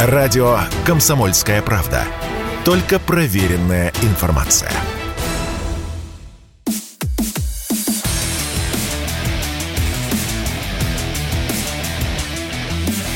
[0.00, 2.04] Радио «Комсомольская правда».
[2.64, 4.70] Только проверенная информация.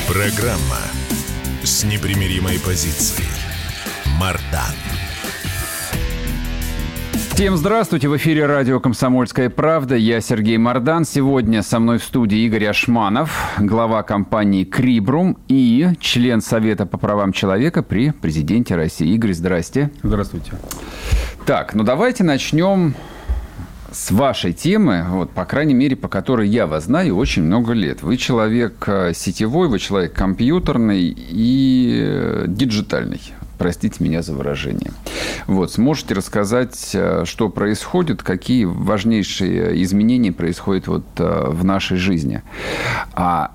[0.09, 0.81] Программа
[1.63, 3.29] с непримиримой позицией.
[4.19, 4.82] Мардан.
[7.33, 8.09] Всем здравствуйте!
[8.09, 9.95] В эфире радио «Комсомольская правда».
[9.95, 11.03] Я Сергей Мордан.
[11.03, 17.33] Сегодня со мной в студии Игорь Ашманов, глава компании «Крибрум» и член Совета по правам
[17.33, 19.11] человека при президенте России.
[19.15, 19.89] Игорь, здрасте.
[20.03, 20.51] Здравствуйте.
[21.47, 22.93] Так, ну давайте начнем
[23.91, 28.03] с вашей темы, вот, по крайней мере, по которой я вас знаю очень много лет.
[28.03, 34.91] Вы человек э, сетевой, вы человек компьютерный и э, диджитальный простите меня за выражение.
[35.47, 42.41] Вот, сможете рассказать, э, что происходит, какие важнейшие изменения происходят вот э, в нашей жизни.
[43.13, 43.51] А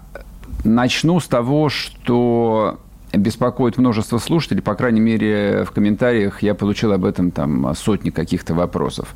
[0.64, 2.80] начну с того, что
[3.12, 8.54] беспокоит множество слушателей, по крайней мере, в комментариях я получил об этом там сотни каких-то
[8.54, 9.14] вопросов.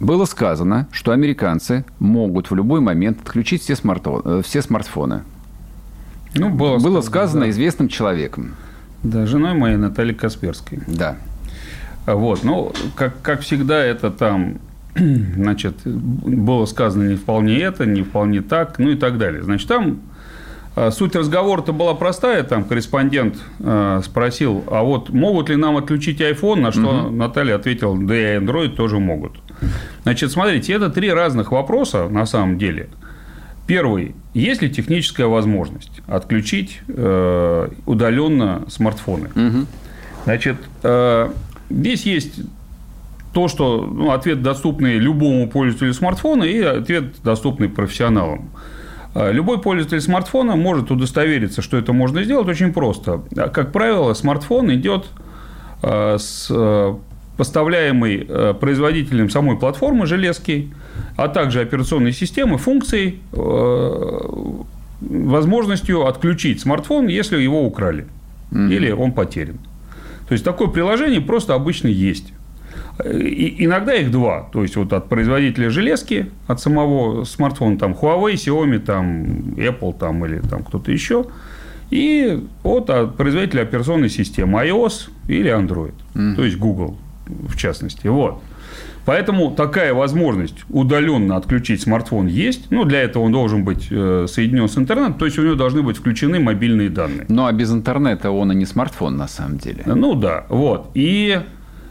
[0.00, 4.22] Было сказано, что американцы могут в любой момент отключить все, смартфоны.
[4.24, 5.22] Э, все смартфоны.
[6.34, 7.50] Ну, было, было сказано да.
[7.50, 8.54] известным человеком.
[9.02, 10.80] Да, женой моей Натальей Касперской.
[10.86, 11.16] Да.
[12.06, 14.58] Вот, ну, как, как всегда, это там,
[14.96, 19.42] значит, было сказано не вполне это, не вполне так, ну и так далее.
[19.42, 20.00] Значит, там
[20.74, 26.20] а, суть разговора-то была простая, там корреспондент э, спросил, а вот могут ли нам отключить
[26.20, 27.10] iPhone, на что угу.
[27.10, 29.32] Наталья ответила, да и Android тоже могут.
[30.04, 32.88] Значит, смотрите, это три разных вопроса на самом деле–
[33.68, 34.16] Первый.
[34.32, 39.28] Есть ли техническая возможность отключить э, удаленно смартфоны?
[39.28, 39.66] Угу.
[40.24, 41.30] Значит, э,
[41.70, 42.40] здесь есть
[43.32, 48.50] то, что ну, ответ доступный любому пользователю смартфона и ответ доступный профессионалам.
[49.14, 53.22] Э, любой пользователь смартфона может удостовериться, что это можно сделать очень просто.
[53.52, 55.06] Как правило, смартфон идет
[55.82, 56.94] э, с э,
[57.36, 60.72] поставляемой производителем самой платформы железки,
[61.16, 64.18] а также операционной системы функцией, э,
[65.00, 68.06] возможностью отключить смартфон, если его украли
[68.50, 69.58] mm или он потерян.
[70.26, 72.32] То есть такое приложение просто обычно есть.
[73.04, 74.48] И иногда их два.
[74.52, 79.24] То есть вот от производителя железки, от самого смартфона, там Huawei, Xiaomi, там
[79.56, 81.26] Apple там, или там кто-то еще.
[81.90, 85.94] И от производителя операционной системы iOS или Android.
[86.14, 86.96] mm То есть Google
[87.28, 88.06] в частности.
[88.06, 88.42] Вот.
[89.04, 92.70] Поэтому такая возможность удаленно отключить смартфон есть.
[92.70, 95.82] Ну, для этого он должен быть э, соединен с интернетом, то есть у него должны
[95.82, 97.26] быть включены мобильные данные.
[97.28, 99.82] Ну, а без интернета он и не смартфон на самом деле.
[99.86, 100.90] Ну да, вот.
[100.94, 101.40] И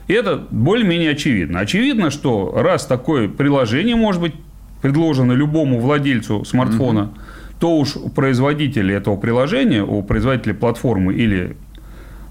[0.08, 1.60] это более-менее очевидно.
[1.60, 4.34] Очевидно, что раз такое приложение может быть
[4.82, 7.12] предложено любому владельцу смартфона, угу.
[7.60, 11.58] то уж у производителя этого приложения, у производителя платформы или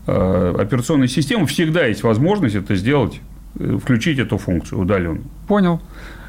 [0.06, 3.18] Э, операционной системы всегда есть возможность это сделать, э,
[3.82, 5.22] включить эту функцию удаленно.
[5.48, 5.80] Понял.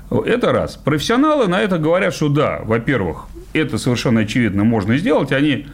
[0.10, 0.78] Это раз.
[0.78, 5.32] Профессионалы на это говорят, что да, во-первых, это совершенно очевидно можно сделать.
[5.32, 5.68] Они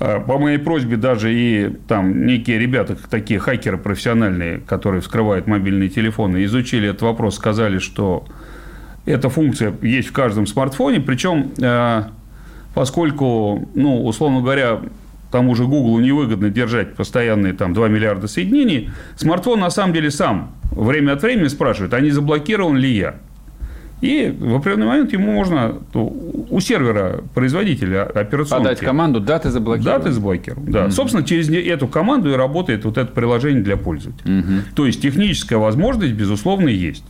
[0.00, 5.90] э, по моей просьбе даже и там некие ребята, такие хакеры профессиональные, которые вскрывают мобильные
[5.90, 8.24] телефоны, изучили этот вопрос, сказали, что
[9.04, 11.52] эта функция есть в каждом смартфоне, причем
[12.74, 14.80] поскольку, ну, условно говоря,
[15.34, 20.54] тому же Google невыгодно держать постоянные там 2 миллиарда соединений, смартфон на самом деле сам
[20.70, 23.16] время от времени спрашивает, а не заблокирован ли я?
[24.00, 28.62] И в определенный момент ему можно у сервера производителя операционки...
[28.62, 29.98] Подать команду «даты заблокирован».
[29.98, 30.84] Даты заблокирован, да.
[30.84, 30.92] Угу.
[30.92, 34.38] Собственно, через эту команду и работает вот это приложение для пользователя.
[34.38, 34.52] Угу.
[34.76, 37.04] То есть, техническая возможность, безусловно, есть.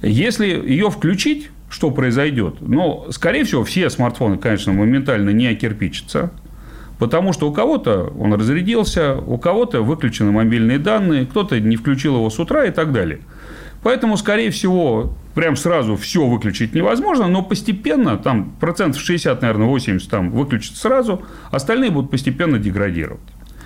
[0.00, 2.62] Если ее включить, что произойдет?
[2.62, 6.30] Ну, скорее всего, все смартфоны, конечно, моментально не окирпичатся.
[7.02, 12.30] Потому что у кого-то он разрядился, у кого-то выключены мобильные данные, кто-то не включил его
[12.30, 13.22] с утра и так далее.
[13.82, 20.08] Поэтому, скорее всего, прям сразу все выключить невозможно, но постепенно, там процентов 60, наверное, 80
[20.08, 23.18] там выключат сразу, остальные будут постепенно деградировать.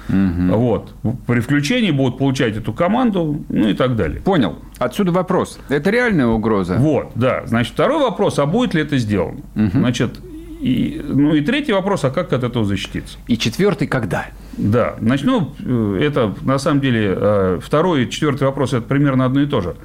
[0.08, 0.56] Угу.
[0.56, 0.94] Вот.
[1.26, 4.22] При включении будут получать эту команду, ну и так далее.
[4.22, 4.56] Понял.
[4.78, 5.58] Отсюда вопрос.
[5.68, 6.76] Это реальная угроза?
[6.76, 7.42] Вот, да.
[7.44, 9.40] Значит, второй вопрос, а будет ли это сделано?
[9.54, 9.72] Угу.
[9.74, 10.20] Значит,
[10.60, 13.18] и, ну и третий вопрос, а как от этого защититься?
[13.26, 14.26] И четвертый, когда?
[14.56, 19.42] Да, начну, э, это на самом деле э, второй и четвертый вопрос, это примерно одно
[19.42, 19.76] и то же.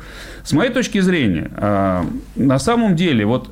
[0.44, 2.04] С моей точки зрения, э,
[2.36, 3.50] на самом деле, вот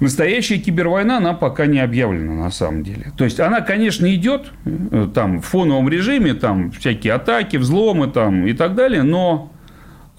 [0.00, 3.12] Настоящая кибервойна, она пока не объявлена на самом деле.
[3.18, 4.50] То есть, она, конечно, идет
[5.12, 9.52] там, в фоновом режиме, там всякие атаки, взломы там, и так далее, но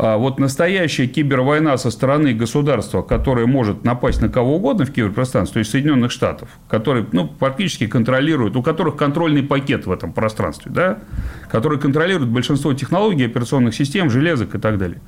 [0.01, 5.59] вот настоящая кибервойна со стороны государства, которое может напасть на кого угодно в киберпространстве, то
[5.59, 11.00] есть Соединенных Штатов, которые ну, практически контролируют, у которых контрольный пакет в этом пространстве, да,
[11.51, 15.01] который контролирует большинство технологий, операционных систем, железок и так далее.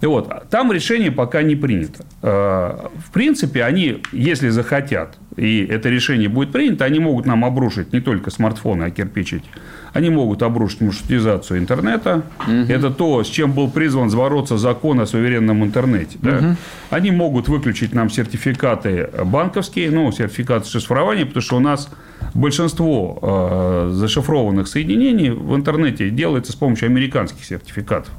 [0.00, 2.04] И вот, там решение пока не принято.
[2.20, 7.92] А, в принципе, они, если захотят, и это решение будет принято, они могут нам обрушить
[7.92, 9.44] не только смартфоны, а кирпичить.
[9.92, 12.22] Они могут обрушить маршрутизацию интернета.
[12.40, 12.52] Угу.
[12.68, 16.18] Это то, с чем был призван бороться закон о суверенном интернете.
[16.20, 16.38] Да?
[16.38, 16.56] Угу.
[16.90, 21.90] Они могут выключить нам сертификаты банковские, ну, сертификаты шифрования, потому что у нас
[22.34, 28.12] большинство э, зашифрованных соединений в интернете делается с помощью американских сертификатов.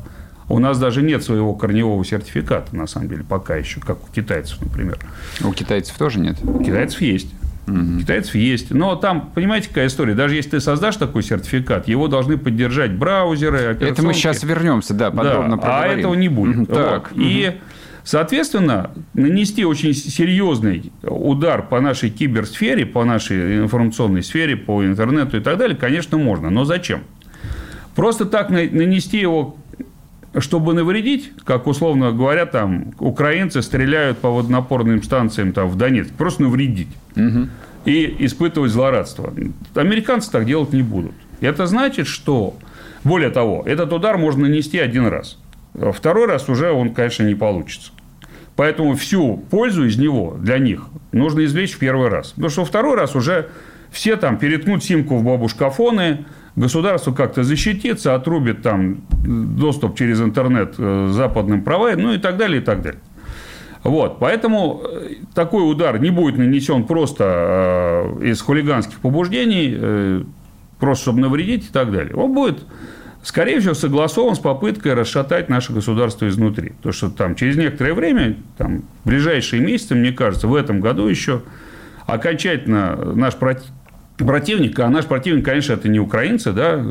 [0.47, 4.61] У нас даже нет своего корневого сертификата, на самом деле, пока еще, как у китайцев,
[4.61, 4.99] например.
[5.43, 6.37] У китайцев тоже нет?
[6.43, 7.33] У китайцев есть.
[7.67, 7.99] Угу.
[8.01, 8.71] Китайцев есть.
[8.71, 10.13] Но там, понимаете, какая история?
[10.13, 15.09] Даже если ты создашь такой сертификат, его должны поддержать браузеры, Это мы сейчас вернемся, да,
[15.09, 16.57] подробно да, А этого не будет.
[16.57, 16.65] Угу.
[16.67, 17.11] Так.
[17.11, 17.17] Вот.
[17.17, 17.21] Угу.
[17.27, 17.55] И,
[18.03, 25.39] соответственно, нанести очень серьезный удар по нашей киберсфере, по нашей информационной сфере, по интернету и
[25.39, 26.51] так далее, конечно, можно.
[26.51, 27.01] Но зачем?
[27.95, 29.55] Просто так нанести его
[30.39, 36.43] чтобы навредить, как условно говоря, там украинцы стреляют по водонапорным станциям там, в Донецк, просто
[36.43, 37.47] навредить угу.
[37.85, 39.33] и испытывать злорадство.
[39.75, 41.13] Американцы так делать не будут.
[41.41, 42.55] Это значит, что,
[43.03, 45.37] более того, этот удар можно нанести один раз.
[45.73, 47.91] Второй раз уже он, конечно, не получится.
[48.55, 52.29] Поэтому всю пользу из него для них нужно извлечь в первый раз.
[52.31, 53.49] Потому что второй раз уже
[53.91, 61.09] все там переткнут симку в бабушкафоны, государство как-то защитится, отрубит там доступ через интернет э,
[61.11, 63.01] западным провайдерам, ну и так далее, и так далее.
[63.83, 70.25] Вот, поэтому э, такой удар не будет нанесен просто э, из хулиганских побуждений,
[70.79, 72.15] просто чтобы навредить и так далее.
[72.15, 72.59] Он будет,
[73.21, 76.69] скорее всего, согласован с попыткой расшатать наше государство изнутри.
[76.77, 81.07] Потому что там через некоторое время, там, в ближайшие месяцы, мне кажется, в этом году
[81.07, 81.43] еще
[82.07, 83.35] окончательно наш
[84.17, 86.83] противника, а наш противник, конечно, это не украинцы, да,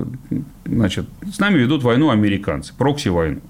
[0.65, 3.41] значит, с нами ведут войну американцы, прокси-войну.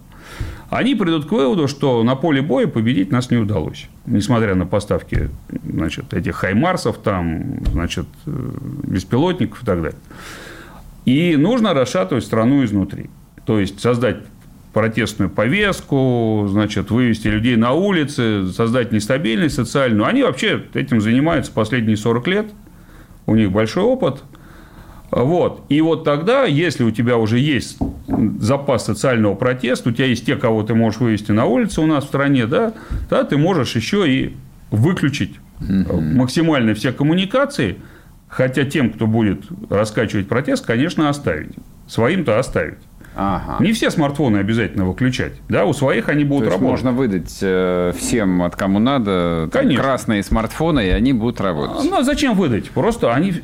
[0.71, 3.87] Они придут к выводу, что на поле боя победить нас не удалось.
[4.07, 5.31] Несмотря на поставки
[5.65, 8.51] значит, этих хаймарсов, там, значит, э,
[8.85, 9.99] беспилотников и так далее.
[11.05, 13.11] И нужно расшатывать страну изнутри.
[13.45, 14.17] То есть, создать
[14.73, 20.07] протестную повестку, значит, вывести людей на улицы, создать нестабильность социальную.
[20.07, 22.47] Они вообще этим занимаются последние 40 лет–
[23.27, 24.23] у них большой опыт.
[25.11, 25.65] Вот.
[25.69, 27.79] И вот тогда, если у тебя уже есть
[28.41, 32.05] запас социального протеста, у тебя есть те, кого ты можешь вывести на улицу у нас
[32.05, 32.73] в стране, да,
[33.09, 34.35] тогда ты можешь еще и
[34.71, 36.01] выключить угу.
[36.01, 37.77] максимально все коммуникации,
[38.29, 41.53] хотя тем, кто будет раскачивать протест, конечно, оставить.
[41.87, 42.79] Своим-то оставить.
[43.17, 43.63] Ага.
[43.63, 45.35] Не все смартфоны обязательно выключать.
[45.49, 46.69] Да, у своих они будут работать.
[46.69, 51.89] Можно выдать э, всем, от кому надо, там, красные смартфоны, и они будут работать.
[51.89, 52.71] Ну, а зачем выдать?
[52.71, 53.35] Просто они...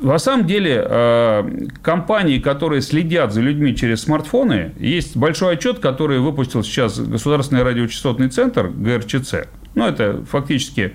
[0.00, 6.18] На самом деле, э, компании, которые следят за людьми через смартфоны, есть большой отчет, который
[6.18, 9.34] выпустил сейчас Государственный радиочастотный центр, ГРЧЦ.
[9.74, 10.92] Ну, это фактически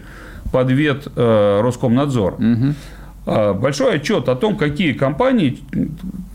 [0.52, 2.36] подвет э, Роскомнадзора.
[2.36, 2.74] Угу.
[3.26, 5.60] Большой отчет о том, какие компании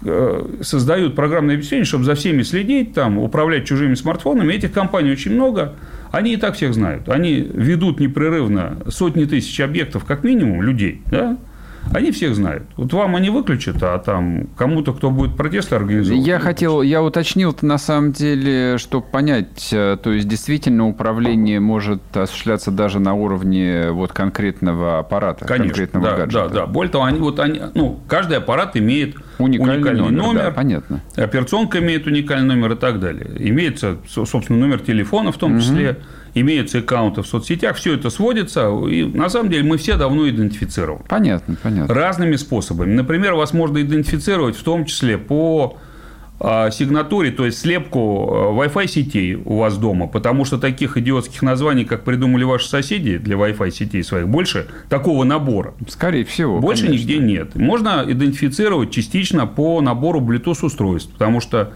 [0.06, 4.52] Э, создают программное обеспечение, чтобы за всеми следить, там, управлять чужими смартфонами.
[4.52, 5.76] Этих компаний очень много.
[6.10, 7.08] Они и так всех знают.
[7.08, 11.00] Они ведут непрерывно сотни тысяч объектов, как минимум, людей.
[11.10, 11.38] Да?
[11.92, 12.64] Они всех знают.
[12.76, 16.26] Вот вам они выключат, а там кому-то, кто будет протесты организовывать.
[16.26, 22.00] Я хотел, я уточнил на самом деле, чтобы понять, э, то есть действительно управление может
[22.16, 26.48] осуществляться даже на уровне вот конкретного аппарата, Конечно, конкретного да, гаджета.
[26.48, 26.66] Да, да.
[26.66, 31.00] Более того, они, вот они, ну, каждый аппарат имеет уникальный, уникальный номер, номер да, понятно.
[31.16, 33.30] операционка имеет уникальный номер и так далее.
[33.38, 35.90] Имеется, собственно, номер телефона в том числе.
[35.92, 35.98] Угу
[36.34, 41.04] имеются аккаунты в соцсетях, все это сводится, и на самом деле мы все давно идентифицированы.
[41.08, 41.94] Понятно, понятно.
[41.94, 42.92] Разными способами.
[42.92, 45.78] Например, вас можно идентифицировать в том числе по
[46.40, 51.42] а, сигнатуре, то есть слепку а, Wi-Fi сетей у вас дома, потому что таких идиотских
[51.42, 55.74] названий, как придумали ваши соседи для Wi-Fi сетей своих, больше такого набора.
[55.88, 56.58] Скорее всего.
[56.58, 57.02] Больше конечно.
[57.02, 57.54] нигде нет.
[57.54, 61.72] Можно идентифицировать частично по набору Bluetooth устройств, потому что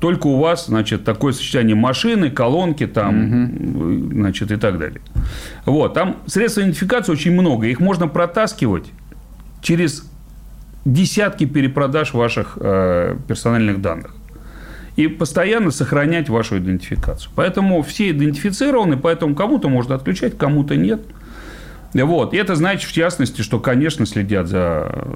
[0.00, 4.12] только у вас, значит, такое сочетание машины, колонки там, угу.
[4.12, 5.00] значит, и так далее.
[5.64, 8.86] Вот, там средств идентификации очень много, их можно протаскивать
[9.60, 10.08] через
[10.84, 14.14] десятки перепродаж ваших э, персональных данных
[14.96, 17.30] и постоянно сохранять вашу идентификацию.
[17.36, 21.02] Поэтому все идентифицированы, поэтому кому-то можно отключать, кому-то нет.
[21.94, 22.34] Вот.
[22.34, 25.08] И это значит, в частности, что, конечно, следят за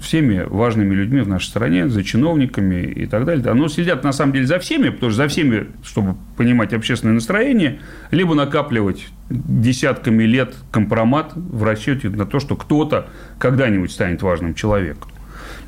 [0.00, 3.52] всеми важными людьми в нашей стране, за чиновниками и так далее.
[3.52, 7.80] Но следят, на самом деле, за всеми, потому что за всеми, чтобы понимать общественное настроение,
[8.10, 13.08] либо накапливать десятками лет компромат в расчете на то, что кто-то
[13.38, 15.10] когда-нибудь станет важным человеком.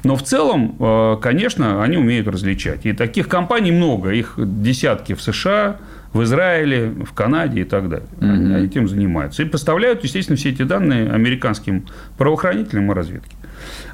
[0.05, 2.87] Но в целом, э, конечно, они умеют различать.
[2.87, 4.11] И таких компаний много.
[4.11, 5.77] Их десятки в США,
[6.13, 8.09] в Израиле, в Канаде и так далее.
[8.19, 8.27] Угу.
[8.27, 9.43] Они этим занимаются.
[9.43, 11.87] И поставляют, естественно, все эти данные американским
[12.19, 13.37] правоохранителям и разведке.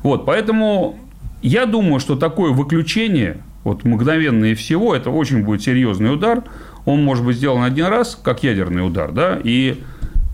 [0.03, 0.99] Вот, поэтому
[1.43, 6.43] я думаю, что такое выключение, вот мгновенное всего, это очень будет серьезный удар.
[6.85, 9.83] Он может быть сделан один раз, как ядерный удар, да, и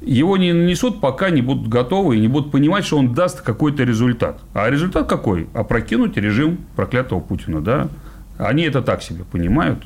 [0.00, 3.84] его не нанесут, пока не будут готовы и не будут понимать, что он даст какой-то
[3.84, 4.40] результат.
[4.52, 5.48] А результат какой?
[5.54, 7.88] Опрокинуть режим проклятого Путина, да?
[8.36, 9.82] Они это так себе понимают.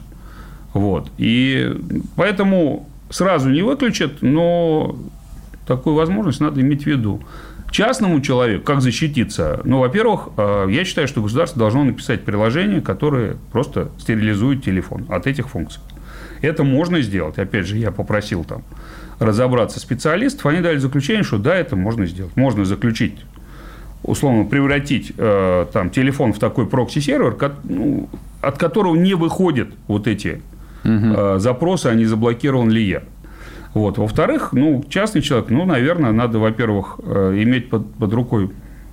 [0.74, 1.10] Вот.
[1.18, 1.74] И
[2.16, 4.96] поэтому сразу не выключат, но
[5.66, 7.22] такую возможность надо иметь в виду.
[7.70, 9.60] Частному человеку, как защититься?
[9.64, 15.26] Ну, во-первых, э, я считаю, что государство должно написать приложение, которое просто стерилизует телефон от
[15.26, 15.82] этих функций.
[16.40, 17.38] Это можно сделать.
[17.38, 18.62] Опять же, я попросил там
[19.18, 22.36] разобраться специалистов, они дали заключение, что да, это можно сделать.
[22.36, 23.16] Можно заключить
[24.02, 28.08] условно превратить э, там телефон в такой прокси-сервер, ну,
[28.40, 30.40] от которого не выходят вот эти
[30.88, 31.14] угу.
[31.16, 33.02] э, запросы, а не заблокирован ли я.
[33.74, 33.98] Вот.
[33.98, 38.50] Во-вторых, ну, частный человек, ну, наверное, надо, во-первых, э, иметь под, под рукой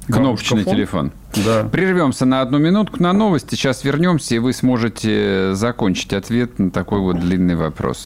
[0.08, 1.12] Кнопочный телефон.
[1.46, 1.64] Да.
[1.64, 3.56] Прервемся на одну минутку на новости.
[3.56, 8.06] Сейчас вернемся, и вы сможете закончить ответ на такой вот длинный вопрос.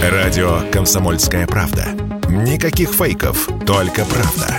[0.00, 1.88] Радио «Комсомольская правда».
[2.28, 4.58] Никаких фейков, только правда.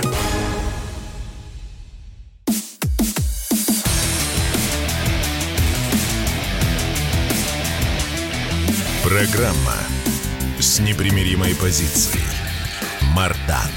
[9.12, 9.74] Программа
[10.58, 12.24] с непримиримой позицией.
[13.14, 13.70] Мардан.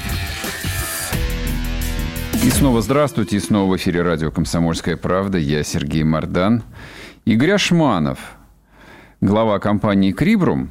[2.42, 5.36] И снова здравствуйте, и снова в эфире радио «Комсомольская правда».
[5.36, 6.62] Я Сергей Мардан.
[7.26, 8.18] Игорь Ашманов,
[9.20, 10.70] глава компании «Крибрум»,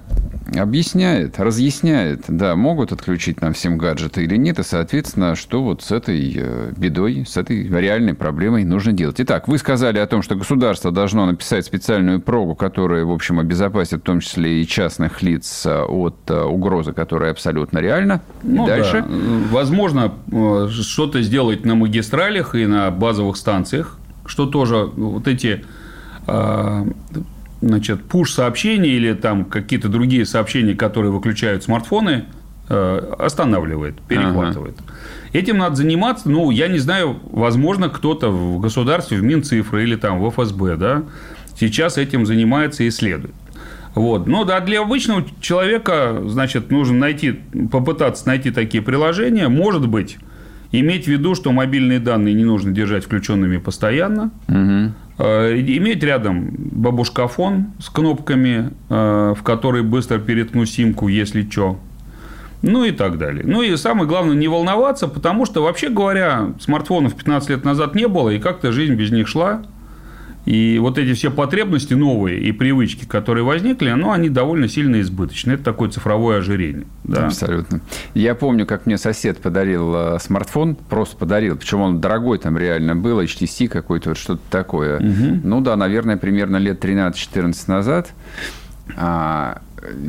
[0.53, 5.91] объясняет, разъясняет, да, могут отключить нам всем гаджеты или нет, и, соответственно, что вот с
[5.91, 9.15] этой э, бедой, с этой реальной проблемой нужно делать.
[9.19, 14.01] Итак, вы сказали о том, что государство должно написать специальную прогу, которая, в общем, обезопасит
[14.01, 18.21] в том числе и частных лиц э, от э, угрозы, которая абсолютно реальна.
[18.43, 19.03] И ну, дальше.
[19.07, 19.15] Да.
[19.51, 20.13] Возможно,
[20.69, 25.65] что-то сделать на магистралях и на базовых станциях, что тоже вот эти
[27.67, 32.25] значит, пуш-сообщения или там какие-то другие сообщения, которые выключают смартфоны,
[32.69, 34.75] э, останавливает, перехватывает.
[34.79, 34.93] Ага.
[35.33, 36.29] Этим надо заниматься.
[36.29, 41.03] Ну, я не знаю, возможно, кто-то в государстве, в Минцифры или там в ФСБ, да,
[41.59, 43.33] сейчас этим занимается и исследует.
[43.95, 44.27] Вот.
[44.27, 47.39] Но да, для обычного человека, значит, нужно найти,
[47.71, 49.47] попытаться найти такие приложения.
[49.47, 50.17] Может быть,
[50.71, 54.31] иметь в виду, что мобильные данные не нужно держать включенными постоянно.
[54.49, 54.93] Угу.
[55.17, 61.79] Э, иметь рядом бабушкафон с кнопками, э, в который быстро переткну симку, если что.
[62.61, 63.43] Ну и так далее.
[63.45, 68.07] Ну и самое главное, не волноваться, потому что, вообще говоря, смартфонов 15 лет назад не
[68.07, 69.63] было, и как-то жизнь без них шла.
[70.45, 75.53] И вот эти все потребности новые и привычки, которые возникли, ну, они довольно сильно избыточны.
[75.53, 76.85] Это такое цифровое ожирение.
[77.03, 77.27] Да.
[77.27, 77.81] Абсолютно.
[78.13, 82.95] Я помню, как мне сосед подарил э, смартфон, просто подарил, причем он дорогой там реально
[82.95, 84.97] был, HTC какой-то, вот что-то такое.
[84.97, 85.41] Угу.
[85.43, 88.13] Ну да, наверное, примерно лет 13-14 назад.
[88.97, 89.61] А,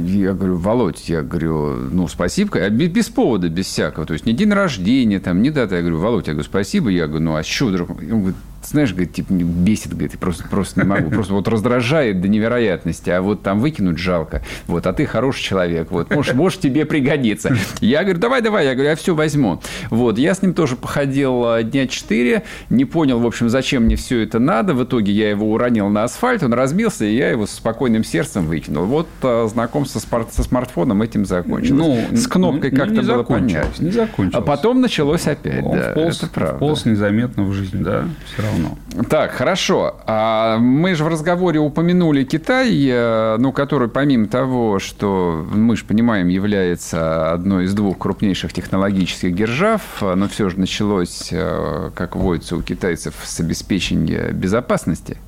[0.04, 4.06] я говорю, Володь, я говорю, ну, спасибо, без повода, без всякого.
[4.06, 5.76] То есть, не день рождения, там, не дата.
[5.76, 6.90] Я говорю, Володь, я говорю, спасибо.
[6.90, 7.90] Я говорю, ну, а что вдруг?
[7.90, 8.36] Он говорит,
[8.70, 11.10] знаешь, говорит, типа, бесит, говорит, просто, просто не могу.
[11.10, 14.42] Просто вот раздражает до невероятности, а вот там выкинуть жалко.
[14.66, 17.56] Вот, а ты хороший человек, вот, может, может тебе пригодится.
[17.80, 19.60] Я говорю, давай, давай, я говорю, я все возьму.
[19.90, 23.96] Вот, я с ним тоже походил а, дня четыре, не понял, в общем, зачем мне
[23.96, 24.74] все это надо.
[24.74, 28.46] В итоге я его уронил на асфальт, он разбился, и я его с спокойным сердцем
[28.46, 28.84] выкинул.
[28.84, 31.70] Вот а, знакомство со смартфоном этим закончилось.
[32.10, 33.84] Ну, с кнопкой ну, как-то было понятно.
[33.84, 34.34] Не закончилось.
[34.34, 36.56] А потом началось опять, он да, вполз, это правда.
[36.56, 38.76] Вполз незаметно в жизнь, да, все равно равно.
[39.08, 39.96] Так, хорошо.
[40.06, 45.84] А мы же в разговоре упомянули Китай, э, ну, который помимо того, что мы же
[45.84, 52.56] понимаем, является одной из двух крупнейших технологических держав, но все же началось, э, как водится
[52.56, 55.18] у китайцев, с обеспечения безопасности.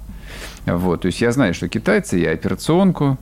[0.67, 3.17] Вот, то есть я знаю, что китайцы и операционку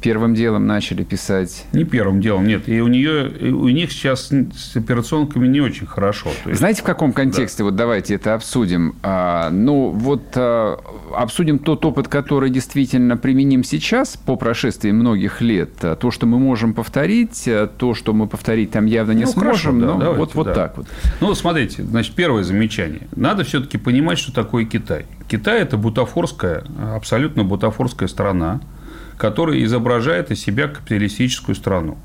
[0.00, 1.66] первым делом начали писать?
[1.72, 2.68] Не первым делом, нет.
[2.68, 6.30] И у нее, и у них сейчас с операционками не очень хорошо.
[6.44, 6.60] То есть...
[6.60, 7.58] Знаете, в каком контексте?
[7.58, 7.64] Да.
[7.64, 8.94] Вот давайте это обсудим.
[9.02, 10.78] А, ну, вот а,
[11.14, 15.70] обсудим тот опыт, который действительно применим сейчас по прошествии многих лет.
[15.82, 19.30] А, то, что мы можем повторить, а, то, что мы повторить там явно не ну,
[19.30, 19.48] сможем.
[19.48, 20.54] Хорошо, да, но давайте, вот, вот да.
[20.54, 20.86] так вот.
[21.20, 23.08] Ну, смотрите, значит, первое замечание.
[23.16, 25.06] Надо все-таки понимать, что такое Китай.
[25.28, 26.64] Китай– это бутафорская,
[26.94, 28.60] абсолютно бутафорская страна,
[29.18, 31.98] которая изображает из себя капиталистическую страну.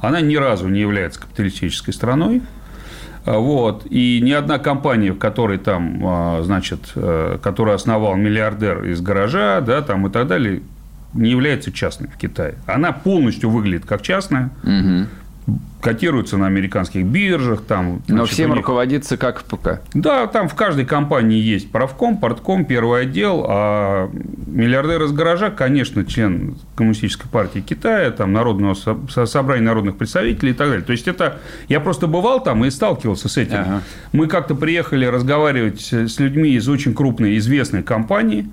[0.00, 2.42] Она ни разу не является капиталистической страной.
[3.24, 3.86] Вот.
[3.88, 9.60] И ни одна компания, в которой там, а, значит, э, которую основал миллиардер из гаража,
[9.60, 10.62] да, там и так далее,
[11.14, 12.56] не является частной в Китае.
[12.66, 14.50] Она полностью выглядит как частная.
[14.64, 15.06] Угу
[15.80, 17.62] котируются на американских биржах.
[17.62, 18.58] Там, Но всем них...
[18.58, 19.80] руководится как ПК.
[19.94, 23.44] Да, там в каждой компании есть правком, портком, первый отдел.
[23.48, 24.08] А
[24.46, 28.74] миллиардер из гаража, конечно, член Коммунистической партии Китая, там, Народного
[29.26, 30.84] собрания народных представителей и так далее.
[30.84, 31.40] То есть, это...
[31.68, 33.58] Я просто бывал там и сталкивался с этим.
[33.58, 33.82] Ага.
[34.12, 38.48] Мы как-то приехали разговаривать с людьми из очень крупной, известной компании,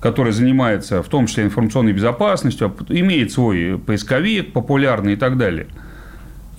[0.00, 5.66] которая занимается в том числе информационной безопасностью, имеет свой поисковик популярный и так далее–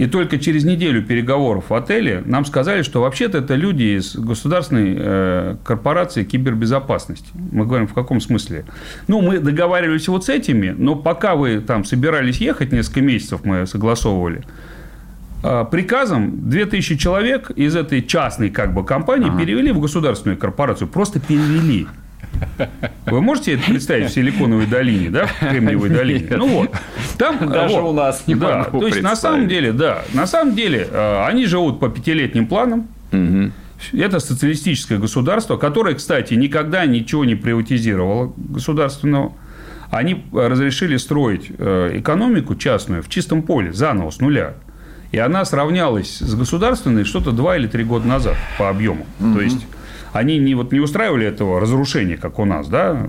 [0.01, 4.95] и только через неделю переговоров в отеле нам сказали, что вообще-то это люди из государственной
[4.97, 7.29] э, корпорации кибербезопасности.
[7.35, 8.65] Мы говорим, в каком смысле?
[9.07, 13.67] Ну, мы договаривались вот с этими, но пока вы там собирались ехать, несколько месяцев мы
[13.67, 14.43] согласовывали,
[15.43, 19.39] э, приказом 2000 человек из этой частной как бы компании ага.
[19.39, 20.87] перевели в государственную корпорацию.
[20.87, 21.85] Просто перевели.
[23.05, 26.27] Вы можете это представить в Силиконовой долине, да, в Кремниевой долине?
[26.37, 26.71] Ну вот,
[27.17, 30.27] там даже вот, у нас не да, могу То есть на самом деле, да, на
[30.27, 32.87] самом деле э, они живут по пятилетним планам.
[33.11, 33.51] Угу.
[33.93, 39.33] Это социалистическое государство, которое, кстати, никогда ничего не приватизировало государственного.
[39.89, 44.53] Они разрешили строить э, экономику частную в чистом поле, заново, с нуля.
[45.11, 49.05] И она сравнялась с государственной что-то два или три года назад по объему.
[49.19, 49.33] Угу.
[49.33, 49.65] То есть
[50.13, 53.07] они не, вот, не устраивали этого разрушения, как у нас, да,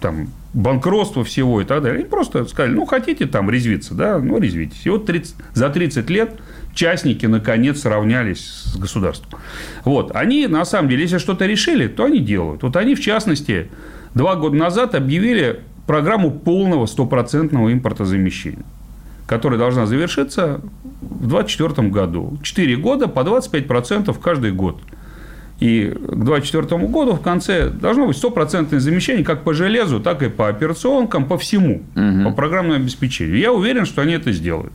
[0.00, 2.00] там, банкротство всего и так далее.
[2.00, 4.84] Они просто сказали, ну, хотите там резвиться, да, ну, резвитесь.
[4.84, 6.40] И вот 30, за 30 лет
[6.74, 9.40] частники, наконец, сравнялись с государством.
[9.84, 10.14] Вот.
[10.14, 12.62] Они, на самом деле, если что-то решили, то они делают.
[12.62, 13.68] Вот они, в частности,
[14.14, 18.64] два года назад объявили программу полного стопроцентного импортозамещения
[19.32, 20.60] которая должна завершиться
[21.00, 22.36] в 2024 году.
[22.42, 24.78] Четыре года по 25% каждый год.
[25.62, 30.28] И к 2024 году в конце должно быть стопроцентное замещение как по железу, так и
[30.28, 32.24] по операционкам, по всему, угу.
[32.24, 33.38] по программному обеспечению.
[33.38, 34.72] Я уверен, что они это сделают.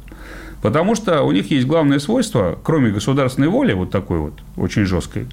[0.68, 5.26] Потому что у них есть главное свойство, кроме государственной воли, вот такой вот, очень жесткой,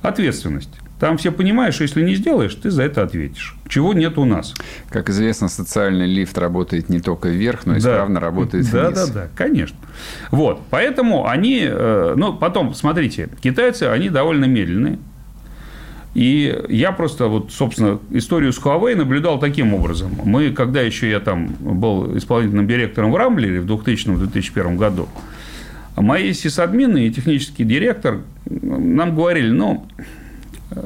[0.00, 0.70] ответственность.
[0.98, 3.54] Там все понимают, что если не сделаешь, ты за это ответишь.
[3.68, 4.54] Чего нет у нас.
[4.88, 8.20] Как известно, социальный лифт работает не только вверх, но и исправно да.
[8.20, 8.72] работает вниз.
[8.72, 9.76] Да, да, да, конечно.
[10.30, 14.98] Вот, поэтому они, э, ну, потом, смотрите, китайцы, они довольно медленные.
[16.14, 20.12] И я просто, вот, собственно, историю с Huawei наблюдал таким образом.
[20.24, 25.08] Мы, когда еще я там был исполнительным директором в Рамблере в 2000-2001 году,
[25.96, 29.86] мои сисадмины и технический директор нам говорили, ну,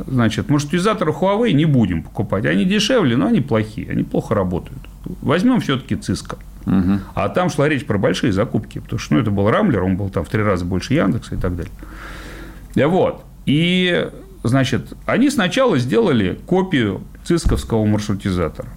[0.06, 2.46] значит, маршрутизаторы Huawei не будем покупать.
[2.46, 4.80] Они дешевле, но они плохие, они плохо работают.
[5.20, 6.38] Возьмем все-таки Cisco.
[6.66, 7.00] Угу.
[7.14, 10.10] А там шла речь про большие закупки, потому что ну, это был Рамблер, он был
[10.10, 12.88] там в три раза больше Яндекса и так далее.
[12.88, 13.24] Вот.
[13.46, 14.08] И,
[14.42, 18.68] значит, они сначала сделали копию цисковского маршрутизатора.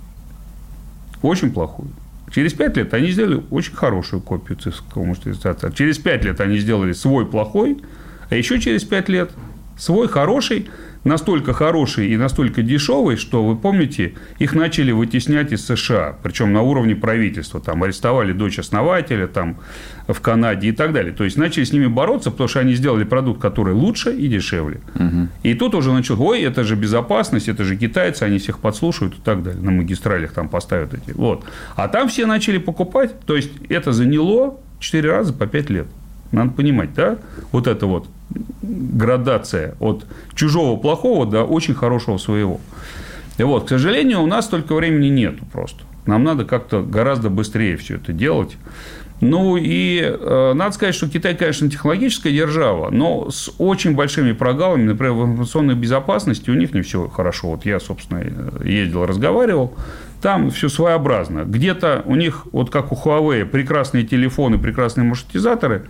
[1.21, 1.89] Очень плохую.
[2.33, 5.71] Через пять лет они сделали очень хорошую копию цисковского маршрутизатора.
[5.71, 7.81] Через пять лет они сделали свой плохой,
[8.29, 9.31] а еще через пять лет
[9.77, 10.69] свой хороший,
[11.05, 16.63] настолько хороший и настолько дешевый, что, вы помните, их начали вытеснять из США, причем на
[16.63, 17.61] уровне правительства.
[17.61, 19.57] Там арестовали дочь основателя там,
[20.07, 21.13] в Канаде и так далее.
[21.13, 24.81] То есть, начали с ними бороться, потому что они сделали продукт, который лучше и дешевле.
[24.95, 25.27] Угу.
[25.43, 29.21] И тут уже начал, ой, это же безопасность, это же китайцы, они всех подслушивают и
[29.23, 29.61] так далее.
[29.61, 31.15] На магистралях там поставят эти.
[31.15, 31.45] Вот.
[31.75, 33.17] А там все начали покупать.
[33.25, 35.87] То есть, это заняло 4 раза по 5 лет.
[36.31, 37.19] Надо понимать, да?
[37.51, 38.07] Вот это вот
[38.61, 42.59] градация от чужого плохого до очень хорошего своего.
[43.37, 45.83] И вот, к сожалению, у нас только времени нету просто.
[46.05, 48.57] Нам надо как-то гораздо быстрее все это делать.
[49.21, 54.83] Ну и э, надо сказать, что Китай, конечно, технологическая держава, но с очень большими прогалами,
[54.83, 57.51] например, в информационной безопасности у них не все хорошо.
[57.51, 58.23] Вот я, собственно,
[58.63, 59.73] ездил, разговаривал,
[60.21, 61.43] там все своеобразно.
[61.45, 65.85] Где-то у них, вот как у Huawei, прекрасные телефоны, прекрасные маршрутизаторы,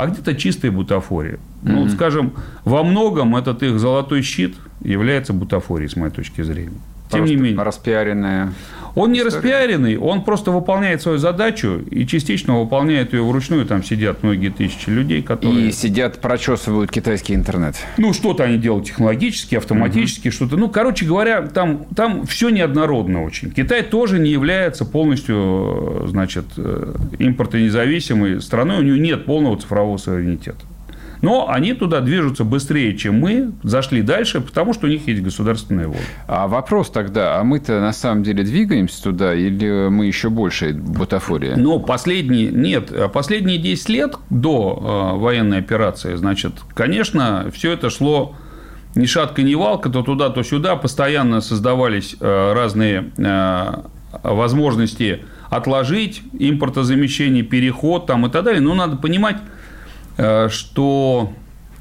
[0.00, 1.34] а где-то чистая бутафория.
[1.34, 1.72] Mm-hmm.
[1.72, 2.32] Ну, скажем,
[2.64, 6.80] во многом этот их золотой щит является бутафорией, с моей точки зрения.
[7.10, 7.62] Тем не менее.
[7.62, 8.52] Распиаренная.
[8.94, 13.66] Он не распиаренный, он просто выполняет свою задачу и частично выполняет ее вручную.
[13.66, 15.68] Там сидят многие тысячи людей, которые...
[15.68, 17.76] И сидят, прочесывают китайский интернет.
[17.98, 20.34] Ну, что-то они делают технологически, автоматически, угу.
[20.34, 20.56] что-то.
[20.56, 23.50] Ну, короче говоря, там, там все неоднородно очень.
[23.50, 28.78] Китай тоже не является полностью, значит, э, импортонезависимой страной.
[28.78, 30.58] У него нет полного цифрового суверенитета.
[31.22, 35.88] Но они туда движутся быстрее, чем мы, зашли дальше, потому что у них есть государственная
[35.88, 36.00] воля.
[36.26, 41.56] А вопрос тогда, а мы-то на самом деле двигаемся туда или мы еще больше бутафория?
[41.56, 48.34] Но последние, нет, последние 10 лет до э, военной операции, значит, конечно, все это шло
[48.94, 53.74] ни шатка, ни валка, то туда, то сюда, постоянно создавались э, разные э,
[54.22, 58.60] возможности отложить импортозамещение, переход там и так далее.
[58.60, 59.36] Но надо понимать,
[60.48, 61.32] что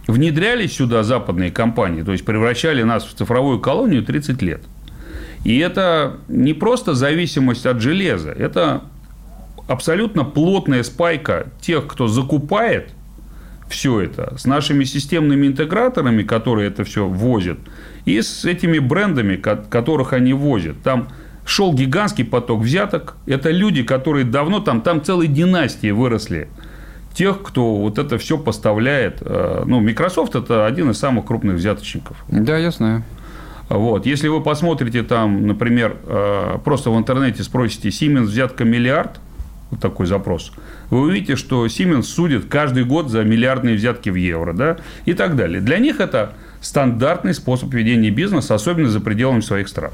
[0.08, 4.62] внедрялись сюда западные компании, то есть превращали нас в цифровую колонию 30 лет.
[5.44, 8.84] И это не просто зависимость от железа, это
[9.68, 12.92] абсолютно плотная спайка тех, кто закупает
[13.70, 17.60] все это с нашими системными интеграторами, которые это все возят,
[18.06, 20.82] и с этими брендами, которых они возят.
[20.82, 21.10] Там
[21.46, 23.16] шел гигантский поток взяток.
[23.28, 26.48] Это люди, которые давно там, там целые династии выросли
[27.14, 29.18] тех, кто вот это все поставляет.
[29.22, 32.18] Э, ну, Microsoft это один из самых крупных взяточников.
[32.28, 33.04] Да, я знаю.
[33.70, 34.06] Вот.
[34.06, 39.20] Если вы посмотрите там, например, э, просто в интернете спросите Siemens взятка миллиард,
[39.70, 40.52] вот такой запрос,
[40.90, 45.36] вы увидите, что Siemens судит каждый год за миллиардные взятки в евро, да, и так
[45.36, 45.62] далее.
[45.62, 49.92] Для них это стандартный способ ведения бизнеса, особенно за пределами своих стран.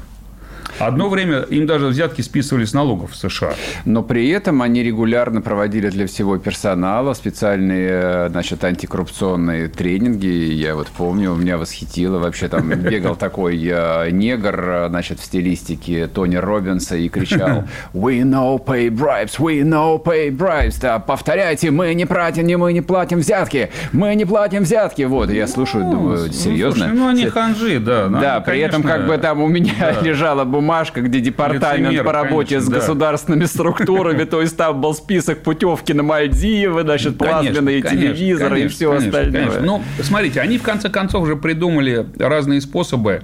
[0.78, 3.54] Одно время им даже взятки списывали с налогов в США.
[3.84, 10.26] Но при этом они регулярно проводили для всего персонала специальные э, значит, антикоррупционные тренинги.
[10.26, 12.18] Я вот помню, меня восхитило.
[12.18, 18.22] Вообще там бегал такой э, негр э, значит, в стилистике Тони Робинса и кричал «We
[18.22, 20.76] know pay bribes, we know pay bribes».
[20.80, 25.02] Да, повторяйте, мы не платим, не мы не платим взятки, мы не платим взятки.
[25.02, 26.88] Вот, я слушаю, ну, думаю, серьезно?
[26.88, 28.08] Ну, слушай, ну, они ханжи, да.
[28.08, 32.12] Ну, да, при этом как бы там у меня лежала бумажка, где департамент Лицемер, по
[32.12, 32.76] работе конечно, с да.
[32.78, 38.92] государственными структурами, то есть там был список путевки на Мальдивы, значит, плазменные телевизоры и все
[38.92, 39.60] остальное.
[39.60, 43.22] Ну, смотрите, они в конце концов уже придумали разные способы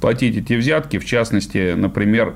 [0.00, 0.98] платить эти взятки.
[0.98, 2.34] В частности, например,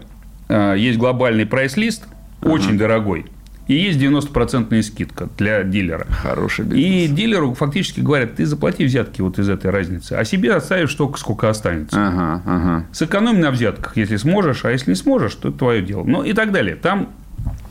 [0.49, 2.05] э, есть глобальный прайс-лист,
[2.43, 3.27] очень дорогой.
[3.67, 6.07] И есть 90% скидка для дилера.
[6.11, 6.85] Хороший бизнес.
[6.85, 11.19] И дилеру фактически говорят, ты заплати взятки вот из этой разницы, а себе оставишь столько,
[11.19, 11.97] сколько останется.
[11.97, 12.87] Ага, ага.
[12.93, 16.05] Сэкономь на взятках, если сможешь, а если не сможешь, то это твое дело.
[16.05, 16.77] Ну и так далее.
[16.77, 17.11] Там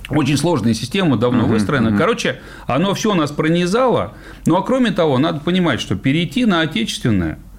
[0.09, 1.89] очень сложная система, давно uh-huh, выстроена.
[1.89, 1.97] Uh-huh.
[1.97, 4.13] Короче, оно все нас пронизало.
[4.45, 7.39] Ну, а кроме того, надо понимать, что перейти на отечественное–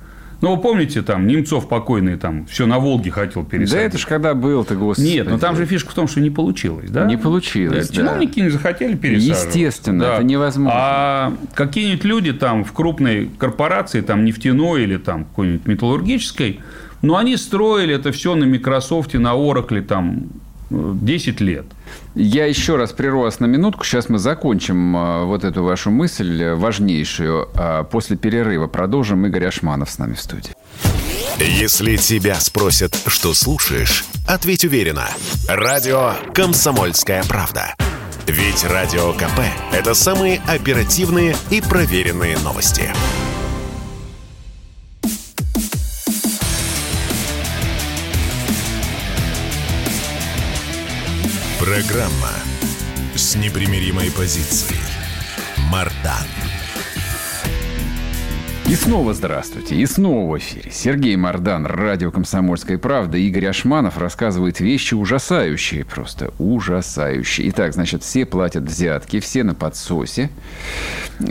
[0.41, 3.75] ну, вы помните, там, Немцов покойный, там, все на Волге хотел пересадить.
[3.75, 5.07] Да это ж когда был-то, господи.
[5.07, 7.07] Нет, но там же фишка в том, что не получилось, да?
[7.07, 7.95] Не получилось, да.
[7.95, 9.47] Чиновники не захотели пересаживать.
[9.47, 10.15] Естественно, да.
[10.15, 10.73] это невозможно.
[10.75, 16.61] А какие-нибудь люди там в крупной корпорации, там, нефтяной или там какой-нибудь металлургической,
[17.03, 20.29] ну, они строили это все на Microsoft, на Oracle, там,
[20.71, 21.67] 10 лет.
[22.15, 23.85] Я еще раз прерву вас на минутку.
[23.85, 27.49] Сейчас мы закончим а, вот эту вашу мысль э, важнейшую.
[27.55, 29.27] А после перерыва продолжим.
[29.27, 30.53] Игорь Ашманов с нами в студии.
[31.39, 35.09] Если тебя спросят, что слушаешь, ответь уверенно.
[35.49, 37.75] Радио «Комсомольская правда».
[38.27, 39.41] Ведь Радио КП–
[39.73, 42.91] это самые оперативные и проверенные новости.
[51.75, 52.31] Программа
[53.17, 54.79] с непримиримой позицией.
[55.73, 56.44] Мардан.
[58.75, 59.77] И снова здравствуйте.
[59.77, 60.69] И снова в эфире.
[60.73, 63.17] Сергей Мардан, радио «Комсомольская правда».
[63.17, 67.51] Игорь Ашманов рассказывает вещи ужасающие, просто ужасающие.
[67.51, 70.29] Итак, значит, все платят взятки, все на подсосе.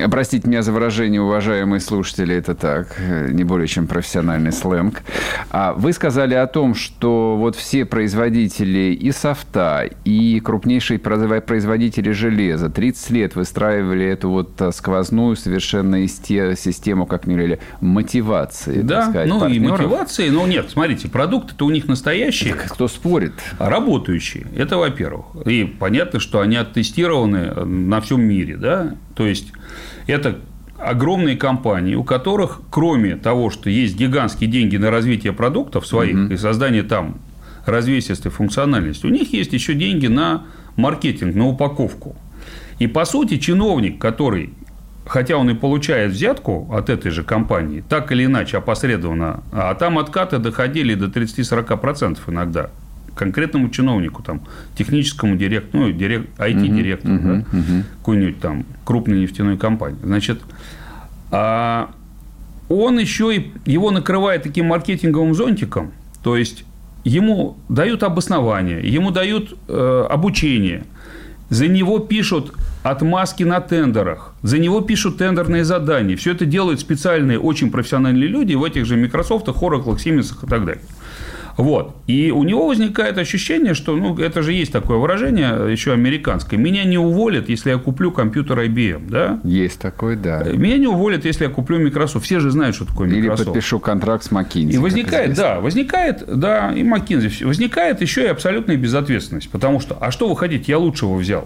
[0.10, 2.98] Простите меня за выражение, уважаемые слушатели, это так,
[3.30, 5.02] не более чем профессиональный сленг.
[5.50, 12.70] А вы сказали о том, что вот все производители и софта, и крупнейшие производители железа
[12.70, 19.40] 30 лет выстраивали эту вот сквозную совершенно систему, как говорили, мотивации, да, так сказать, ну
[19.40, 19.80] партнеров.
[19.80, 22.56] и мотивации, но нет, смотрите, продукты-то у них настоящие.
[22.56, 23.34] Так кто спорит?
[23.60, 25.26] Работающие, это во-первых.
[25.46, 29.52] И понятно, что они оттестированы на всем мире, да, то есть
[30.08, 30.40] это
[30.78, 36.34] огромные компании, у которых, кроме того, что есть гигантские деньги на развитие продуктов своих угу.
[36.34, 37.20] и создание там
[37.66, 40.44] развесистой функциональности, у них есть еще деньги на
[40.76, 42.16] маркетинг, на упаковку.
[42.80, 44.50] И по сути чиновник, который
[45.06, 50.00] хотя он и получает взятку от этой же компании, так или иначе, опосредованно, а там
[50.00, 52.70] откаты доходили до 30-40% иногда
[53.16, 54.42] конкретному чиновнику, там,
[54.76, 57.84] техническому директору, ну, директ, IT-директору, uh-huh, да, uh-huh.
[58.00, 60.00] какой-нибудь там крупной нефтяной компании.
[60.04, 60.42] Значит,
[61.32, 61.92] а
[62.70, 65.92] он еще и его накрывает таким маркетинговым зонтиком,
[66.24, 66.66] то есть
[67.04, 70.86] ему дают обоснование, ему дают э, обучение,
[71.50, 76.16] за него пишут отмазки на тендерах, за него пишут тендерные задания.
[76.18, 80.66] Все это делают специальные, очень профессиональные люди в этих же Microsoft, Oracle, Siemens и так
[80.66, 80.82] далее.
[81.58, 81.96] Вот.
[82.08, 86.84] И у него возникает ощущение, что, ну, это же есть такое выражение, еще американское, меня
[86.84, 89.40] не уволят, если я куплю компьютер IBM, да?
[89.44, 90.44] Есть такое, да.
[90.44, 92.26] Меня не уволят, если я куплю Microsoft.
[92.26, 93.42] Все же знают, что такое Microsoft.
[93.42, 94.74] Или подпишу контракт с McKinsey.
[94.74, 97.46] И возникает, да, возникает, да, и McKinsey.
[97.46, 99.50] Возникает еще и абсолютная безответственность.
[99.50, 101.46] Потому что, а что вы хотите, я лучшего взял.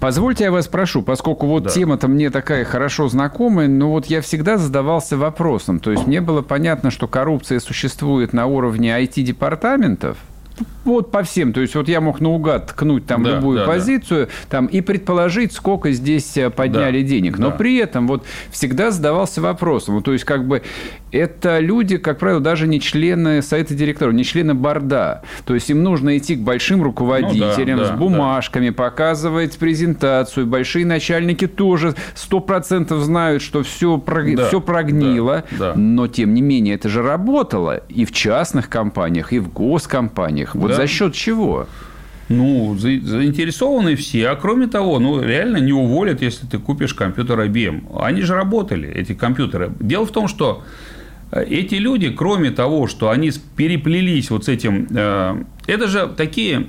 [0.00, 1.70] Позвольте я вас спрошу, поскольку вот да.
[1.70, 5.80] тема-то мне такая хорошо знакомая, но вот я всегда задавался вопросом.
[5.80, 10.18] То есть, мне было понятно, что коррупция существует на уровне IT-департамента, департаментов,
[10.94, 11.52] вот по всем.
[11.52, 14.32] То есть, вот я мог наугад ткнуть там да, любую да, позицию да.
[14.48, 17.38] Там, и предположить, сколько здесь э, подняли да, денег.
[17.38, 17.56] Но да.
[17.56, 19.96] при этом вот всегда задавался вопросом.
[19.96, 20.62] Ну, то есть, как бы
[21.12, 25.22] это люди, как правило, даже не члены совета директоров, не члены борда.
[25.44, 28.74] То есть, им нужно идти к большим руководителям ну, да, да, с бумажками, да.
[28.74, 30.46] показывать презентацию.
[30.46, 34.34] Большие начальники тоже сто процентов знают, что все, прог...
[34.34, 35.44] да, все прогнило.
[35.52, 35.74] Да, да.
[35.76, 40.54] Но, тем не менее, это же работало и в частных компаниях, и в госкомпаниях.
[40.54, 40.77] Вот да.
[40.78, 41.66] За счет чего?
[42.28, 44.28] Ну, заинтересованы все.
[44.28, 48.00] А кроме того, ну, реально не уволят, если ты купишь компьютер IBM.
[48.00, 49.72] Они же работали, эти компьютеры.
[49.80, 50.62] Дело в том, что
[51.32, 56.66] э, эти люди, кроме того, что они переплелись вот с этим, э, это же такие,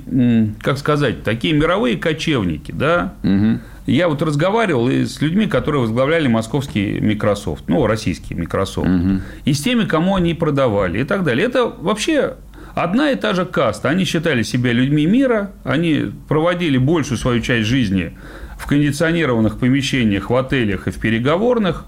[0.62, 3.13] как сказать, такие мировые кочевники, да?
[3.24, 3.60] Угу.
[3.86, 9.22] Я вот разговаривал с людьми, которые возглавляли московский Microsoft, ну, российский Microsoft, угу.
[9.45, 11.45] и с теми, кому они продавали и так далее.
[11.45, 12.36] Это вообще
[12.80, 13.89] Одна и та же каста.
[13.89, 18.13] Они считали себя людьми мира, они проводили большую свою часть жизни
[18.58, 21.86] в кондиционированных помещениях, в отелях и в переговорных,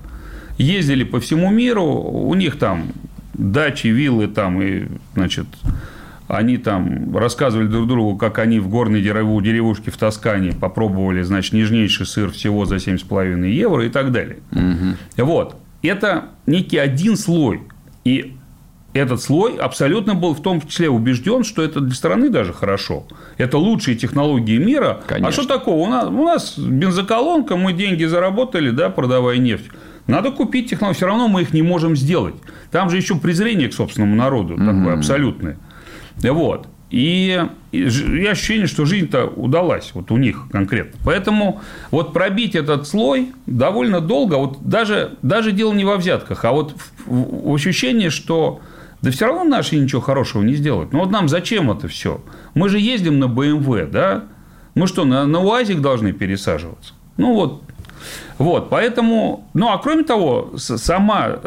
[0.58, 2.88] ездили по всему миру, у них там
[3.34, 5.46] дачи, виллы там, и, значит,
[6.28, 12.06] они там рассказывали друг другу, как они в горной деревушке в Тоскане попробовали, значит, нежнейший
[12.06, 14.40] сыр всего за 7,5 евро и так далее.
[14.52, 15.26] Угу.
[15.26, 15.56] Вот.
[15.84, 17.62] Это некий один слой.
[18.04, 18.36] И
[18.94, 23.06] этот слой абсолютно был в том числе убежден, что это для страны даже хорошо.
[23.38, 25.02] Это лучшие технологии мира.
[25.08, 25.30] Конечно.
[25.30, 25.88] А что такого?
[25.88, 29.72] У нас, у нас бензоколонка, мы деньги заработали, да, продавая нефть.
[30.08, 32.36] Надо купить технологии, все равно мы их не можем сделать.
[32.70, 34.66] Там же еще презрение к собственному народу угу.
[34.66, 35.58] такое абсолютное.
[36.22, 36.68] Вот.
[36.90, 37.86] И, и
[38.30, 41.00] ощущение, что жизнь-то удалась вот у них конкретно.
[41.06, 44.36] Поэтому вот пробить этот слой довольно долго.
[44.36, 46.76] Вот даже, даже дело не во взятках, а вот
[47.06, 48.60] в, в ощущении, что
[49.02, 50.94] да все равно наши ничего хорошего не сделают.
[50.94, 52.22] Ну вот нам зачем это все?
[52.54, 54.26] Мы же ездим на БМВ, да?
[54.76, 56.94] Мы что, на, на УАЗик должны пересаживаться?
[57.18, 57.64] Ну вот,
[58.38, 61.40] вот, поэтому, ну а кроме того, сама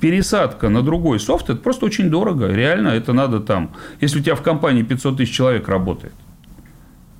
[0.00, 4.34] пересадка на другой софт, это просто очень дорого, реально, это надо там, если у тебя
[4.34, 6.14] в компании 500 тысяч человек работает,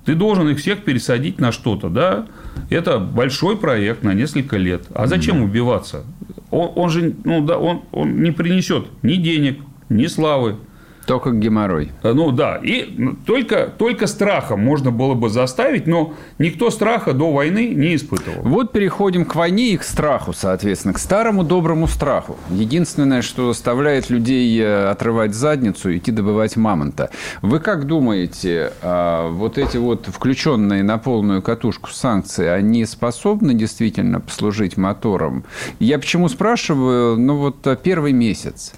[0.05, 2.25] ты должен их всех пересадить на что-то, да?
[2.69, 4.85] Это большой проект на несколько лет.
[4.95, 6.03] А зачем убиваться?
[6.51, 9.59] Он, он же, ну да, он, он не принесет ни денег,
[9.89, 10.57] ни славы,
[11.05, 11.91] только геморрой.
[12.03, 17.31] Э, ну да, и только, только страхом можно было бы заставить, но никто страха до
[17.31, 18.41] войны не испытывал.
[18.43, 22.37] Вот переходим к войне и к страху, соответственно, к старому доброму страху.
[22.49, 27.09] Единственное, что заставляет людей э, отрывать задницу и идти добывать мамонта.
[27.41, 34.19] Вы как думаете, а, вот эти вот включенные на полную катушку санкции, они способны действительно
[34.19, 35.43] послужить мотором?
[35.79, 38.73] Я почему спрашиваю, ну вот э, первый месяц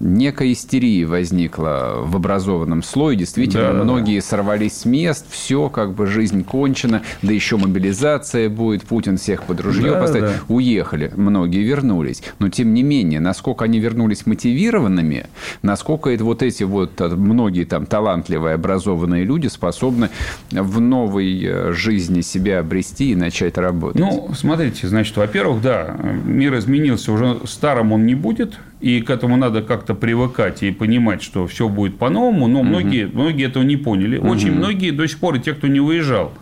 [0.00, 3.16] некая истерия возникла в образованном слое.
[3.16, 4.26] Действительно, да, многие да.
[4.26, 9.60] сорвались с мест, все, как бы жизнь кончена, да еще мобилизация будет, Путин всех под
[9.60, 10.24] ружье да, поставит.
[10.24, 10.54] Да.
[10.54, 12.22] Уехали, многие вернулись.
[12.38, 15.26] Но, тем не менее, насколько они вернулись мотивированными,
[15.62, 20.10] насколько это вот эти вот э, многие там талантливые, образованные люди способны
[20.50, 24.00] в новой э, жизни себя обрести и начать работать.
[24.00, 29.36] Ну, смотрите, значит, во-первых, да, мир изменился, уже старым он не будет, и к этому
[29.36, 32.68] надо как-то привыкать и понимать, что все будет по-новому, но угу.
[32.68, 34.18] многие, многие этого не поняли.
[34.18, 34.28] Угу.
[34.28, 36.32] Очень многие до сих пор, и те, кто не выезжал,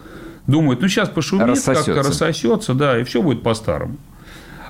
[0.47, 3.97] думают, ну сейчас пошумит, как-то рассосется, да, и все будет по-старому.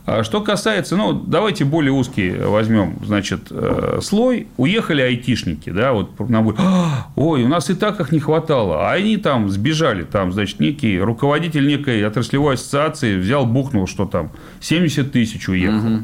[0.06, 4.48] А что касается, ну, давайте более узкий возьмем, значит, э, слой.
[4.58, 8.86] Уехали айтишники, да, вот нам говорят, «А, ой, у нас и так их не хватало,
[8.86, 14.30] а они там сбежали, там, значит, некий руководитель некой отраслевой ассоциации взял, бухнул, что там
[14.60, 15.94] 70 тысяч уехал.
[15.94, 16.02] Угу.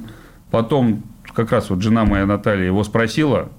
[0.50, 1.02] Потом
[1.34, 3.50] как раз вот жена моя Наталья его спросила,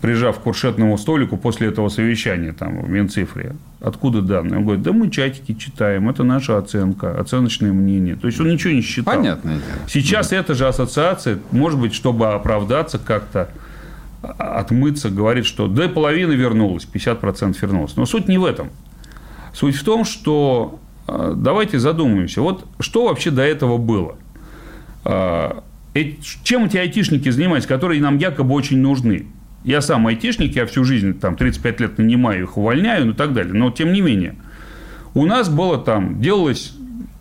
[0.00, 3.56] прижав к куршетному столику после этого совещания там, в Минцифре.
[3.80, 4.58] Откуда данные?
[4.58, 8.16] Он говорит, да мы чатики читаем, это наша оценка, оценочное мнение.
[8.16, 9.14] То есть, он ничего не считал.
[9.14, 9.88] Понятное дело.
[9.88, 10.36] Сейчас да.
[10.36, 13.50] эта же ассоциация, может быть, чтобы оправдаться как-то,
[14.22, 17.96] отмыться, говорит, что да, половина вернулась, 50% вернулась.
[17.96, 18.68] Но суть не в этом.
[19.52, 24.16] Суть в том, что э, давайте задумаемся, вот что вообще до этого было?
[26.44, 29.26] Чем эти айтишники занимаются, которые нам якобы очень нужны?
[29.64, 33.34] Я сам айтишник, я всю жизнь, там, 35 лет нанимаю их, увольняю, ну и так
[33.34, 33.52] далее.
[33.52, 34.36] Но, тем не менее,
[35.14, 36.74] у нас было там, делалось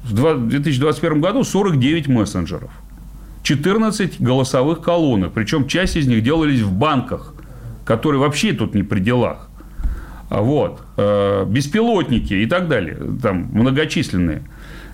[0.03, 2.71] в 2021 году 49 мессенджеров,
[3.43, 7.33] 14 голосовых колонок, причем часть из них делались в банках,
[7.83, 9.48] которые вообще тут не при делах.
[10.29, 10.81] Вот.
[10.97, 14.43] Э, беспилотники и так далее, там многочисленные.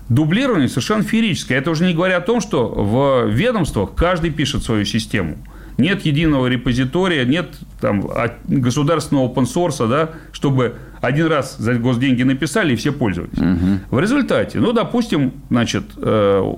[0.08, 1.58] Дублирование совершенно феерическое.
[1.58, 5.36] Это уже не говоря о том, что в ведомствах каждый пишет свою систему–
[5.78, 8.08] нет единого репозитория, нет там,
[8.48, 13.38] государственного open source, да, чтобы один раз за госденьги написали и все пользовались.
[13.38, 13.96] Угу.
[13.96, 16.54] В результате, ну, допустим, значит, э,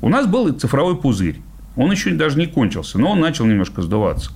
[0.00, 1.40] у нас был цифровой пузырь.
[1.76, 4.30] Он еще даже не кончился, но он начал немножко сдуваться.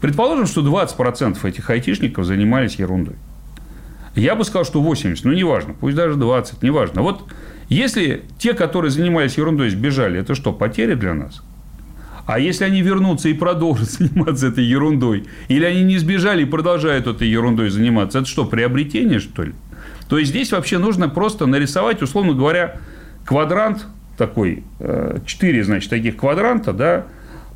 [0.00, 3.16] Предположим, что 20% этих айтишников занимались ерундой.
[4.14, 7.02] Я бы сказал, что 80, ну, неважно, пусть даже 20, неважно.
[7.02, 7.24] Вот
[7.68, 11.42] если те, которые занимались ерундой, сбежали, это что, потеря для нас?
[12.26, 17.06] А если они вернутся и продолжат заниматься этой ерундой, или они не сбежали и продолжают
[17.06, 19.52] этой ерундой заниматься, это что, приобретение, что ли?
[20.08, 22.80] То есть, здесь вообще нужно просто нарисовать, условно говоря,
[23.24, 23.86] квадрант
[24.16, 27.06] такой, э, четыре, значит, таких квадранта, да,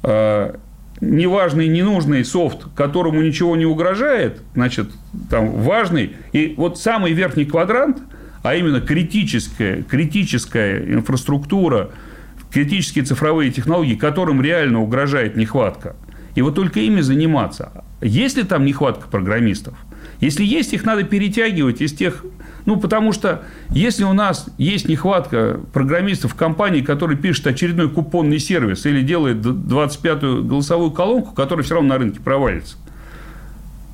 [0.03, 0.55] э,
[1.01, 4.91] неважный, ненужный софт, которому ничего не угрожает, значит,
[5.31, 6.17] там важный.
[6.33, 7.99] И вот самый верхний квадрант,
[8.43, 11.91] а именно критическая, критическая инфраструктура,
[12.53, 15.97] критические цифровые технологии, которым реально угрожает нехватка.
[16.35, 17.85] И вот только ими заниматься.
[18.01, 19.75] Есть ли там нехватка программистов?
[20.21, 22.25] Если есть, их надо перетягивать из тех...
[22.67, 28.39] Ну, потому что если у нас есть нехватка программистов в компании, который пишет очередной купонный
[28.39, 32.77] сервис или делает 25-ю голосовую колонку, которая все равно на рынке провалится,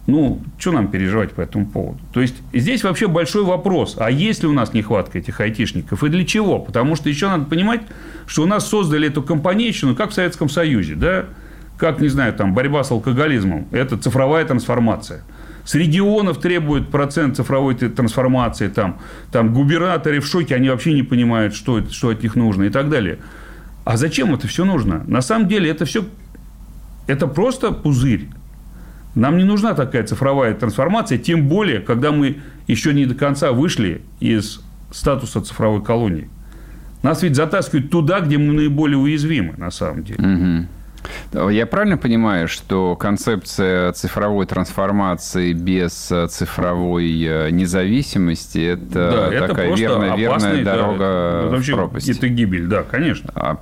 [0.06, 1.98] ну, что нам переживать по этому поводу?
[2.12, 3.96] То есть, здесь вообще большой вопрос.
[3.98, 6.02] А есть ли у нас нехватка этих айтишников?
[6.02, 6.58] И для чего?
[6.58, 7.82] Потому что еще надо понимать,
[8.26, 11.26] что у нас создали эту компанейщину, как в Советском Союзе, да?
[11.76, 13.66] Как, не знаю, там, борьба с алкоголизмом.
[13.70, 15.22] Это цифровая трансформация.
[15.64, 18.68] С регионов требуют процент цифровой трансформации.
[18.68, 18.98] Там,
[19.30, 22.70] там губернаторы в шоке, они вообще не понимают, что, это, что от них нужно и
[22.70, 23.18] так далее.
[23.84, 25.04] А зачем это все нужно?
[25.06, 26.04] На самом деле, это все
[27.06, 28.28] это просто пузырь.
[29.14, 34.02] Нам не нужна такая цифровая трансформация, тем более, когда мы еще не до конца вышли
[34.20, 34.60] из
[34.92, 36.30] статуса цифровой колонии.
[37.02, 40.18] Нас ведь затаскивают туда, где мы наиболее уязвимы, на самом деле.
[40.18, 40.68] Угу.
[41.32, 49.70] Я правильно понимаю, что концепция цифровой трансформации без э, цифровой э, независимости– это да, такая
[49.70, 52.08] это верная, верная дорога да, в пропасть?
[52.08, 53.30] Это гибель, да, конечно.
[53.34, 53.58] А,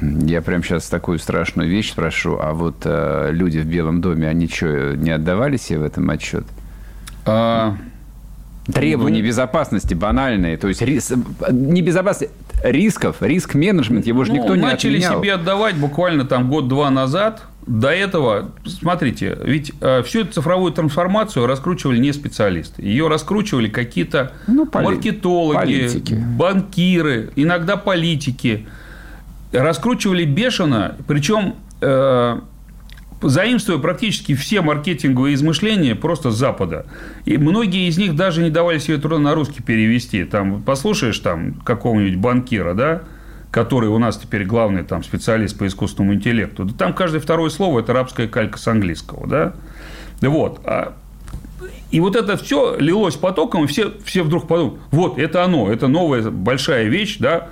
[0.00, 2.38] я прямо сейчас такую страшную вещь спрошу.
[2.40, 6.44] А вот а, люди в Белом доме, они что, не отдавали себе в этом отчет?
[7.26, 7.76] А...
[8.72, 11.12] Требования ну, безопасности банальные, то есть рис...
[11.50, 15.20] небезопасность рисков, риск-менеджмент, его же ну, никто не начали отменял.
[15.20, 17.42] себе отдавать буквально там год-два назад.
[17.66, 22.82] До этого, смотрите, ведь э, всю эту цифровую трансформацию раскручивали не специалисты.
[22.82, 24.84] Ее раскручивали какие-то ну, поли...
[24.86, 26.14] маркетологи, политики.
[26.14, 28.66] банкиры, иногда политики.
[29.52, 32.40] Раскручивали бешено, причем э,
[33.28, 36.86] заимствуя практически все маркетинговые измышления просто с Запада.
[37.24, 40.24] И многие из них даже не давали себе труда на русский перевести.
[40.24, 43.02] Там, послушаешь там какого-нибудь банкира, да,
[43.50, 47.80] который у нас теперь главный там, специалист по искусственному интеллекту, да там каждое второе слово–
[47.80, 49.26] это арабская калька с английского.
[49.26, 49.54] Да?
[50.20, 50.60] Вот.
[50.64, 50.94] А
[51.90, 55.86] и вот это все лилось потоком, и все, все вдруг подумали, вот, это оно, это
[55.86, 57.50] новая большая вещь, да.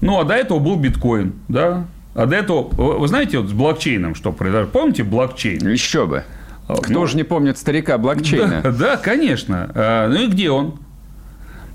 [0.00, 1.86] Ну, а до этого был биткоин, да.
[2.18, 4.68] А до этого, вы знаете, вот с блокчейном что произошло?
[4.72, 5.68] Помните блокчейн?
[5.68, 6.24] Еще бы.
[6.66, 8.60] А, Кто ну, же не помнит старика блокчейна?
[8.64, 9.70] Да, да, конечно.
[9.72, 10.80] А, ну и где он?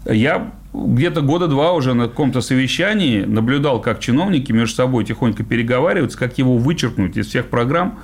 [0.06, 6.17] Я где-то года два уже на каком-то совещании наблюдал, как чиновники между собой тихонько переговариваются,
[6.17, 7.99] как его вычеркнуть из всех программ,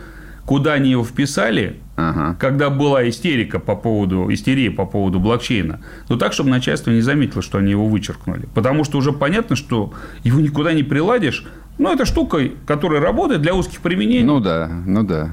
[0.45, 2.37] куда они его вписали, ага.
[2.39, 7.41] когда была истерика по поводу, истерия по поводу блокчейна, но так, чтобы начальство не заметило,
[7.41, 8.47] что они его вычеркнули.
[8.55, 9.91] Потому что уже понятно, что
[10.23, 11.45] его никуда не приладишь.
[11.79, 14.23] Ну, это штука, которая работает для узких применений.
[14.23, 15.31] Ну да, ну да.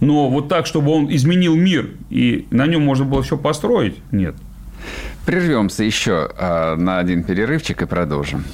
[0.00, 4.36] Но вот так, чтобы он изменил мир, и на нем можно было все построить, нет.
[5.26, 8.44] Прервемся еще а, на один перерывчик и продолжим.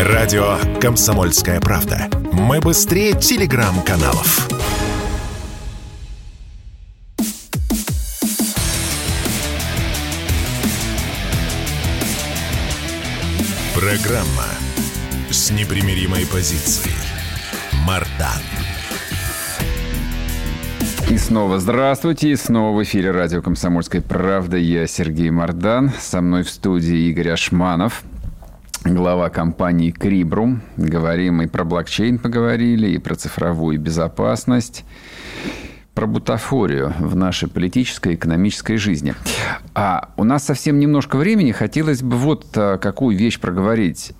[0.00, 2.08] Радио «Комсомольская правда».
[2.32, 4.48] Мы быстрее телеграм-каналов.
[13.74, 14.65] Программа
[15.36, 16.96] с непримиримой позицией.
[17.86, 18.40] Мардан.
[21.10, 22.30] И снова здравствуйте.
[22.30, 24.56] И снова в эфире радио «Комсомольская правда».
[24.56, 25.92] Я Сергей Мардан.
[26.00, 28.02] Со мной в студии Игорь Ашманов,
[28.82, 30.62] глава компании «Крибрум».
[30.78, 34.86] Говорим и про блокчейн поговорили, и про цифровую безопасность
[35.92, 39.14] про бутафорию в нашей политической и экономической жизни.
[39.74, 41.52] А у нас совсем немножко времени.
[41.52, 44.12] Хотелось бы вот а, какую вещь проговорить.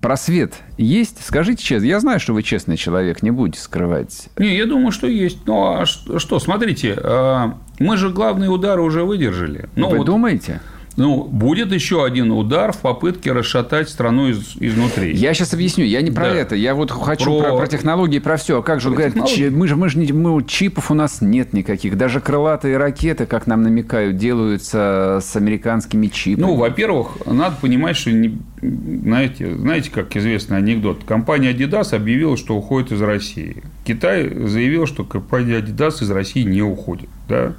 [0.00, 1.24] Просвет есть?
[1.24, 1.86] Скажите честно.
[1.86, 4.28] Я знаю, что вы честный человек, не будете скрывать.
[4.36, 5.38] Не, я думаю, что есть.
[5.46, 9.68] Ну, а что, смотрите, а, мы же главные удары уже выдержали.
[9.74, 10.60] Ну, вы вот, думаете?
[10.96, 15.14] Ну, будет еще один удар в попытке расшатать страну из, изнутри.
[15.14, 15.84] Я сейчас объясню.
[15.84, 16.34] Я не про да.
[16.34, 16.54] это.
[16.56, 18.60] Я вот хочу про, про, про технологии, про все.
[18.60, 21.98] А как же, говорят, мы же, мы же не, мы, чипов у нас нет никаких.
[21.98, 26.46] Даже крылатые ракеты, как нам намекают, делаются с американскими чипами.
[26.46, 31.04] Ну, во-первых, надо понимать, что, не, знаете, знаете, как известный анекдот.
[31.04, 33.62] Компания Adidas объявила, что уходит из России.
[33.84, 37.10] Китай заявил, что компания Adidas из России не уходит.
[37.28, 37.52] Да?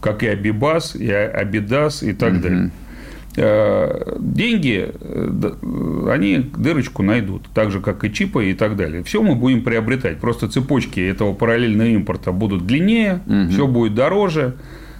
[0.00, 2.42] Как и Абибас, и Абидас, и так угу.
[2.42, 2.70] далее.
[3.36, 9.04] Э, деньги, э, они дырочку найдут, так же, как и чипы и так далее.
[9.04, 10.18] Все мы будем приобретать.
[10.18, 13.48] Просто цепочки этого параллельного импорта будут длиннее, угу.
[13.50, 14.56] все будет дороже.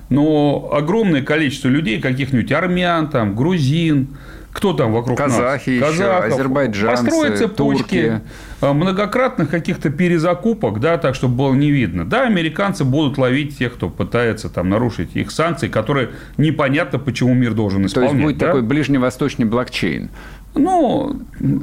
[0.08, 4.08] Но огромное количество людей, каких-нибудь армян, там, грузин,
[4.52, 5.90] кто там вокруг Казахи нас?
[5.90, 8.20] Казахов, еще, азербайджанцы, построят цепочки турки.
[8.60, 12.04] Э, многократных каких-то перезакупок, да, так, чтобы было не видно.
[12.04, 17.54] Да, американцы будут ловить тех, кто пытается там нарушить их санкции, которые непонятно, почему мир
[17.54, 18.10] должен исполнять.
[18.10, 18.46] То есть, будет да?
[18.46, 20.10] такой ближневосточный блокчейн.
[20.54, 21.20] Ну,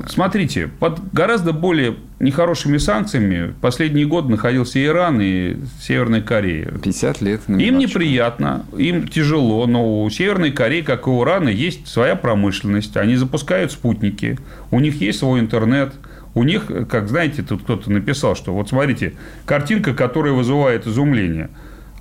[0.08, 6.72] смотрите, под гораздо более нехорошими санкциями последний год находился Иран и Северная Корея.
[6.82, 7.42] 50 лет.
[7.48, 12.96] Им неприятно, им тяжело, но у Северной Кореи, как и у Ирана, есть своя промышленность.
[12.96, 14.40] Они запускают спутники,
[14.72, 15.94] у них есть свой интернет.
[16.34, 19.14] У них, как знаете, тут кто-то написал, что вот смотрите,
[19.46, 21.50] картинка, которая вызывает изумление–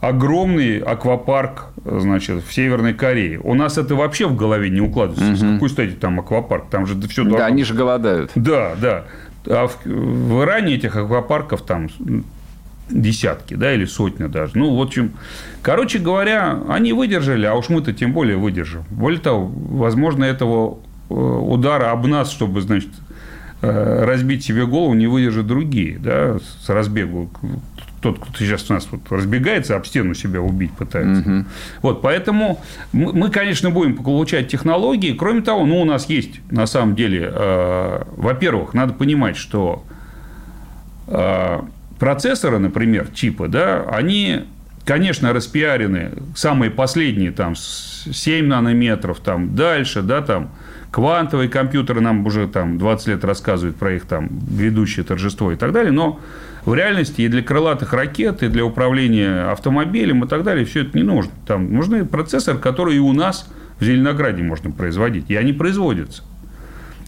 [0.09, 3.41] огромный аквапарк, значит, в Северной Корее.
[3.43, 5.33] У нас это вообще в голове не укладывается.
[5.33, 5.37] Угу.
[5.37, 6.67] С какой стати там аквапарк?
[6.71, 7.39] Там же все должно...
[7.39, 8.31] Да, они же голодают.
[8.35, 9.05] Да, да.
[9.47, 11.89] А в, в Иране этих аквапарков там
[12.91, 14.59] десятки, да, или сотня даже.
[14.59, 15.13] Ну, в общем,
[15.63, 18.85] короче говоря, они выдержали, а уж мы-то тем более выдержим.
[18.91, 20.79] Более того, возможно, этого
[21.09, 22.91] э, удара об нас, чтобы, значит,
[23.63, 27.31] э, разбить себе голову, не выдержат другие, да, с разбегу
[28.05, 31.23] тот, кто сейчас у нас вот разбегается, об стену себя убить пытается.
[31.23, 31.45] Угу.
[31.81, 32.61] Вот, поэтому
[32.93, 35.15] мы, конечно, будем получать технологии.
[35.15, 39.85] Кроме того, ну, у нас есть, на самом деле, э, во-первых, надо понимать, что
[41.07, 41.61] э,
[41.99, 44.43] процессоры, например, чипы, да, они,
[44.85, 50.51] конечно, распиарены, самые последние, там, 7 нанометров, там, дальше, да, там,
[50.91, 55.73] квантовые компьютеры нам уже там 20 лет рассказывают про их там грядущее торжество и так
[55.73, 56.21] далее, но
[56.65, 60.97] в реальности и для крылатых ракет, и для управления автомобилем и так далее все это
[60.97, 61.33] не нужно.
[61.47, 66.23] Там нужны процессоры, которые и у нас в Зеленограде можно производить, и они производятся.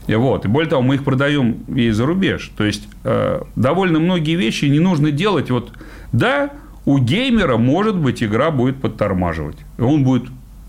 [0.07, 0.45] И вот.
[0.45, 2.53] И более того, мы их продаем и за рубеж.
[2.57, 5.51] То есть, э, довольно многие вещи не нужно делать.
[5.51, 5.73] Вот,
[6.13, 6.51] да,
[6.85, 9.57] у геймера, может быть, игра будет подтормаживать.
[9.79, 10.25] Он будет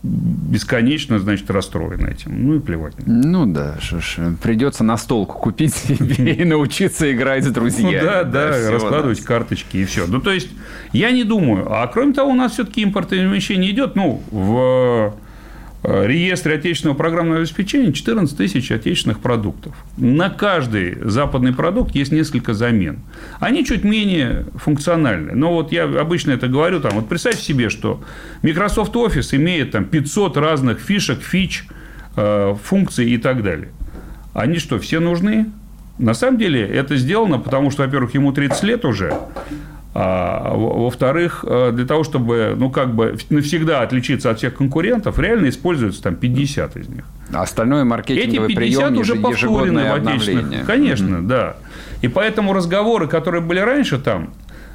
[0.08, 2.47] бесконечно, значит, расстроен этим.
[2.47, 2.93] Ну и плевать.
[3.05, 7.99] Ну да, что ж, придется на столку купить себе и научиться играть с друзьями.
[7.99, 10.08] Ну да, да, раскладывать карточки и все.
[10.08, 10.49] Ну то есть,
[10.93, 11.72] я не думаю.
[11.72, 15.14] А кроме того, у нас все-таки импортозамещение идет, ну, в
[15.84, 19.75] реестре отечественного программного обеспечения 14 тысяч отечественных продуктов.
[19.95, 22.99] На каждый западный продукт есть несколько замен.
[23.39, 25.34] Они чуть менее функциональны.
[25.34, 28.03] Но вот я обычно это говорю, там, вот представьте себе, что
[28.41, 31.65] Microsoft Office имеет там 500 разных фишек, фич,
[32.15, 33.69] э, функций и так далее.
[34.34, 35.47] Они что, все нужны?
[35.99, 39.13] На самом деле это сделано, потому что, во-первых, ему 30 лет уже,
[40.00, 46.04] во-вторых, э, для того, чтобы, ну, как бы навсегда отличиться от всех конкурентов, реально используется
[46.04, 47.04] там 50 из них.
[47.34, 50.66] А остальное маркетинговый Эти 50 прием, уже повторены в отечественных.
[50.68, 51.28] Конечно, mm-hmm.
[51.28, 51.56] да.
[52.04, 54.30] И поэтому разговоры, которые были раньше там,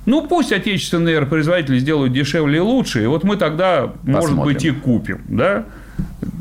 [0.06, 4.12] Ну, пусть отечественные производители сделают дешевле и лучше, и вот мы тогда, Посмотрим.
[4.14, 5.66] может быть, и купим, да?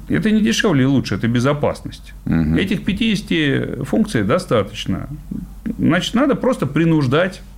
[0.10, 2.14] Это не дешевле и лучше, это безопасность.
[2.26, 2.56] Угу.
[2.56, 5.08] Этих 50 функций достаточно.
[5.78, 7.51] Значит, надо просто принуждать а,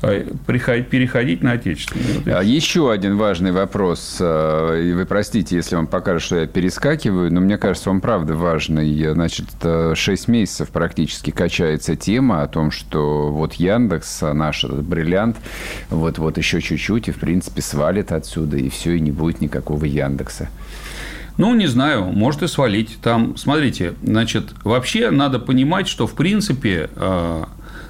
[0.00, 2.38] переходить на отечественную.
[2.38, 4.18] А еще один важный вопрос.
[4.20, 8.34] А, и вы простите, если вам покажет, что я перескакиваю, но мне кажется, он правда
[8.34, 9.12] важный.
[9.12, 9.46] Значит,
[9.94, 15.36] 6 месяцев практически качается тема о том, что вот Яндекс, наш бриллиант,
[15.90, 20.48] вот-вот еще чуть-чуть, и, в принципе, свалит отсюда, и все, и не будет никакого Яндекса.
[21.38, 22.98] Ну, не знаю, может и свалить.
[23.02, 26.88] Там, смотрите, значит, вообще надо понимать, что, в принципе,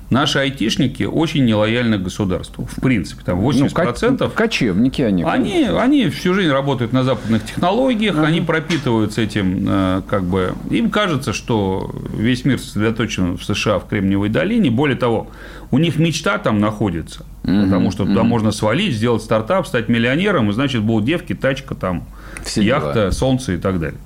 [0.09, 2.69] Наши айтишники очень нелояльны государству.
[2.71, 4.17] В принципе, там 80%.
[4.21, 5.25] Ну, кочевники они.
[5.25, 8.29] Они, они всю жизнь работают на западных технологиях, ага.
[8.29, 13.89] они пропитываются этим, э, как бы, им кажется, что весь мир сосредоточен в США, в
[13.89, 14.71] Кремниевой долине.
[14.71, 15.29] Более того,
[15.73, 17.25] у них мечта там находится.
[17.43, 18.29] Угу, потому что туда угу.
[18.29, 22.05] можно свалить, сделать стартап, стать миллионером, и значит, будут девки, тачка, там,
[22.45, 23.11] Все яхта, дела.
[23.11, 23.99] солнце и так далее.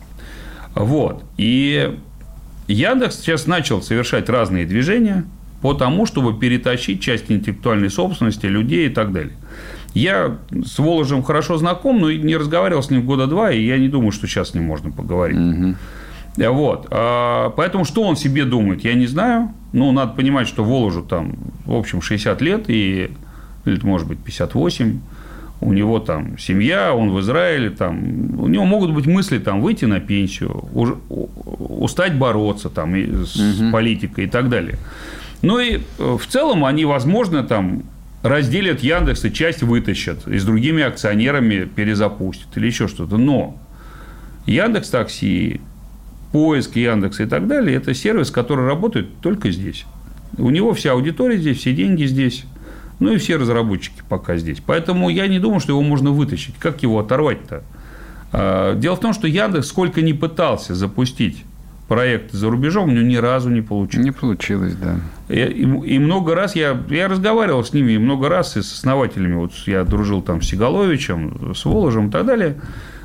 [0.74, 1.24] Вот.
[1.36, 1.94] И
[2.68, 5.24] Яндекс сейчас начал совершать разные движения–
[5.61, 9.34] по тому, чтобы перетащить часть интеллектуальной собственности людей и так далее.
[9.94, 13.88] Я с Воложем хорошо знаком, но не разговаривал с ним года два, и я не
[13.88, 15.38] думаю, что сейчас с ним можно поговорить.
[15.38, 15.74] Угу.
[16.52, 16.86] Вот.
[16.90, 19.52] А, поэтому что он себе думает, я не знаю.
[19.72, 21.34] Ну, надо понимать, что Воложу там,
[21.64, 23.11] в общем, 60 лет, и,
[23.64, 25.00] или, может быть, 58
[25.61, 29.84] у него там семья, он в Израиле, там, у него могут быть мысли там выйти
[29.84, 30.64] на пенсию,
[31.11, 33.70] устать бороться там с угу.
[33.70, 34.78] политикой и так далее.
[35.43, 37.84] Ну и э, в целом они, возможно, там
[38.22, 43.16] разделят Яндекс и часть вытащат, и с другими акционерами перезапустят или еще что-то.
[43.16, 43.59] Но
[44.47, 45.61] Яндекс Такси,
[46.32, 49.86] поиск Яндекса и так далее, это сервис, который работает только здесь.
[50.36, 52.45] У него вся аудитория здесь, все деньги здесь.
[52.99, 54.59] Ну и все разработчики пока здесь.
[54.64, 56.55] Поэтому я не думаю, что его можно вытащить.
[56.59, 57.62] Как его оторвать-то?
[58.30, 61.45] А, дело в том, что Яндекс сколько не пытался запустить
[61.88, 64.05] проекты за рубежом, у него ни разу не получилось.
[64.05, 65.01] Не получилось, да.
[65.31, 69.35] И, и, много раз я, я разговаривал с ними, и много раз и с основателями,
[69.35, 72.57] вот я дружил там с Сигаловичем, с Воложем и так далее.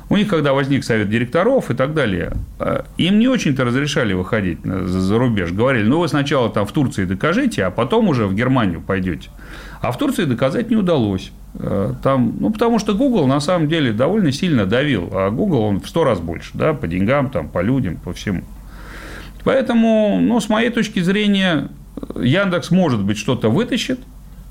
[0.08, 4.58] У них, когда возник совет директоров и так далее, а, им не очень-то разрешали выходить
[4.64, 5.52] за, за рубеж.
[5.52, 9.30] Говорили, ну, вы сначала там в Турции докажите, а потом уже в Германию пойдете.
[9.80, 11.32] А в Турции доказать не удалось.
[11.54, 15.80] А, там, ну, потому что Google на самом деле довольно сильно давил, а Google он
[15.80, 18.42] в сто раз больше, да, по деньгам, там, по людям, по всему.
[19.44, 21.68] Поэтому, ну, с моей точки зрения,
[22.14, 24.00] Яндекс, может быть, что-то вытащит,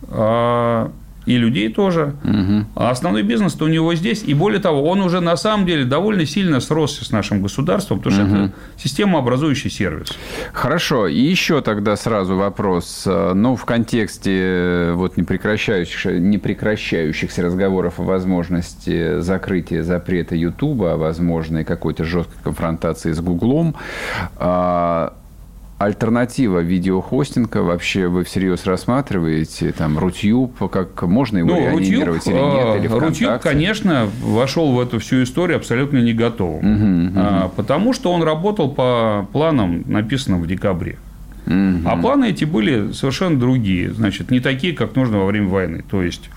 [0.09, 0.91] а,
[1.25, 2.15] и людей тоже.
[2.23, 2.65] Угу.
[2.75, 4.23] А основной бизнес у него здесь.
[4.23, 8.15] И более того, он уже на самом деле довольно сильно сросся с нашим государством, потому
[8.15, 8.35] что угу.
[8.35, 10.09] это системообразующий сервис.
[10.53, 11.07] Хорошо.
[11.07, 13.03] И еще тогда сразу вопрос.
[13.05, 22.03] Ну, в контексте вот непрекращающихся, непрекращающихся разговоров о возможности закрытия запрета Ютуба, о возможной какой-то
[22.03, 23.75] жесткой конфронтации с Гуглом,
[24.37, 25.13] а,
[25.77, 29.71] альтернатива видеохостинга вообще вы всерьез рассматриваете?
[29.71, 32.83] Там Рутюб, как можно его ну, реанимировать Рутюб, или нет?
[32.83, 36.59] Или Рутюб, конечно, вошел в эту всю историю абсолютно не готовым.
[36.59, 37.13] Угу, угу.
[37.17, 40.97] А, потому что он работал по планам, написанным в декабре.
[41.45, 41.81] Угу.
[41.85, 43.93] А планы эти были совершенно другие.
[43.93, 45.83] Значит, не такие, как нужно во время войны.
[45.89, 46.29] То есть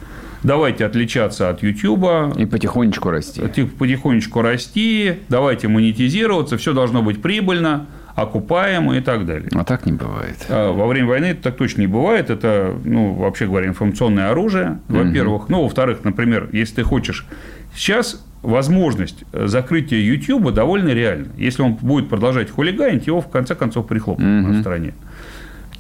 [0.43, 2.37] давайте отличаться от YouTube.
[2.37, 3.43] И потихонечку расти.
[3.79, 7.87] Потихонечку расти, давайте монетизироваться, все должно быть прибыльно
[8.23, 9.49] окупаемо и так далее.
[9.55, 10.37] А так не бывает.
[10.49, 12.31] А во время войны это так точно не бывает.
[12.31, 15.45] Это, ну, вообще говоря, информационное оружие, во-первых.
[15.45, 15.53] Угу.
[15.53, 17.27] Ну, во-вторых, например, если ты хочешь...
[17.75, 21.29] Сейчас возможность закрытия YouTube довольно реальна.
[21.37, 24.53] Если он будет продолжать хулиганить, его в конце концов прихлопнут угу.
[24.53, 24.95] на стране.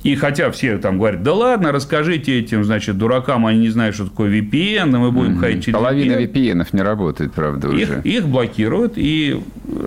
[0.05, 4.05] И хотя все там говорят, да ладно, расскажите этим, значит, дуракам, они не знают, что
[4.05, 5.41] такое VPN, мы будем mm-hmm.
[5.41, 6.33] ходить через Половина VPN.
[6.33, 8.01] VPN не работает, правда, их, уже.
[8.05, 9.41] Их блокируют, и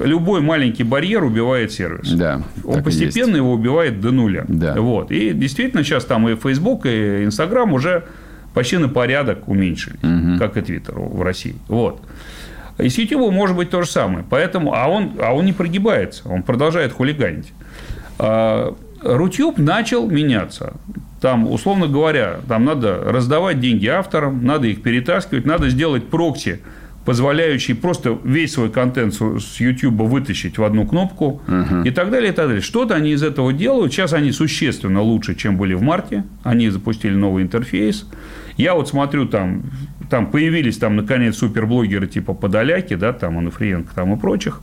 [0.04, 2.12] любой маленький барьер убивает сервис.
[2.12, 4.44] Да, Он постепенно его убивает до нуля.
[4.48, 4.76] Да.
[4.76, 5.12] Вот.
[5.12, 8.04] И действительно сейчас там и Facebook, и Instagram уже
[8.54, 10.38] почти на порядок уменьшились, угу.
[10.40, 11.56] как и Twitter в России.
[11.70, 12.02] Вот.
[12.78, 14.26] И с YouTube может быть то же самое.
[14.30, 17.54] Поэтому, а, он, а он не прогибается, он продолжает хулиганить.
[19.04, 20.74] Рутюб начал меняться.
[21.22, 26.62] Там, условно говоря, там надо раздавать деньги авторам, надо их перетаскивать, надо сделать прокси,
[27.06, 31.82] позволяющий просто весь свой контент с YouTube вытащить в одну кнопку угу.
[31.84, 32.62] и так далее, и так далее.
[32.62, 33.94] Что-то они из этого делают.
[33.94, 36.24] Сейчас они существенно лучше, чем были в марте.
[36.44, 38.08] Они запустили новый интерфейс.
[38.58, 39.64] Я вот смотрю, там,
[40.10, 44.62] там появились там, наконец, суперблогеры типа Подоляки, да, там, Ануфриенко там и прочих.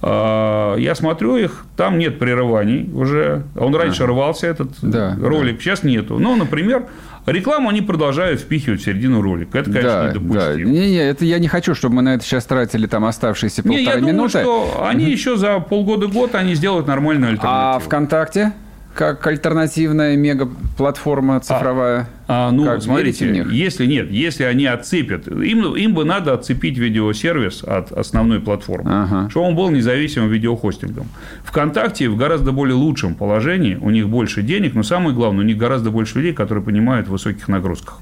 [0.00, 3.42] А, я смотрю их, там нет прерываний уже.
[3.56, 4.12] Он раньше ага.
[4.12, 5.62] рвался, этот да, ролик, да.
[5.62, 6.18] сейчас нету.
[6.18, 6.86] Ну, например,
[7.26, 9.58] Рекламу они продолжают впихивать в середину ролика.
[9.58, 10.40] Это, конечно, Да, недопустимо.
[10.44, 10.54] да.
[10.54, 13.76] Не, не, это я не хочу, чтобы мы на это сейчас тратили там оставшиеся Не,
[13.76, 14.30] полторы я думаю, минуты.
[14.40, 17.80] что они еще за полгода-год они сделают нормальную А альтернативу.
[17.86, 18.52] ВКонтакте
[18.98, 22.08] как альтернативная мега-платформа цифровая?
[22.26, 27.62] А, ну, Как, смотрите, если нет, если они отцепят, им, им бы надо отцепить видеосервис
[27.62, 29.30] от основной платформы, Ага.
[29.30, 31.06] чтобы он был независимым видеохостингом.
[31.44, 35.56] ВКонтакте в гораздо более лучшем положении, у них больше денег, но самое главное, у них
[35.56, 38.00] гораздо больше людей, которые понимают в высоких нагрузках.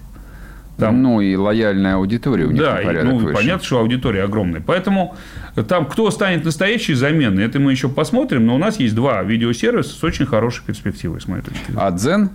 [0.78, 3.34] Там Ну и лояльная аудитория у них да, порядок ну, выше.
[3.34, 4.60] понятно, что аудитория огромная.
[4.60, 5.16] Поэтому
[5.68, 8.44] там кто станет настоящей заменой, это мы еще посмотрим.
[8.46, 11.80] Но у нас есть два видеосервиса с очень хорошей перспективой, с моей точки зрения.
[11.80, 12.30] А Дзен,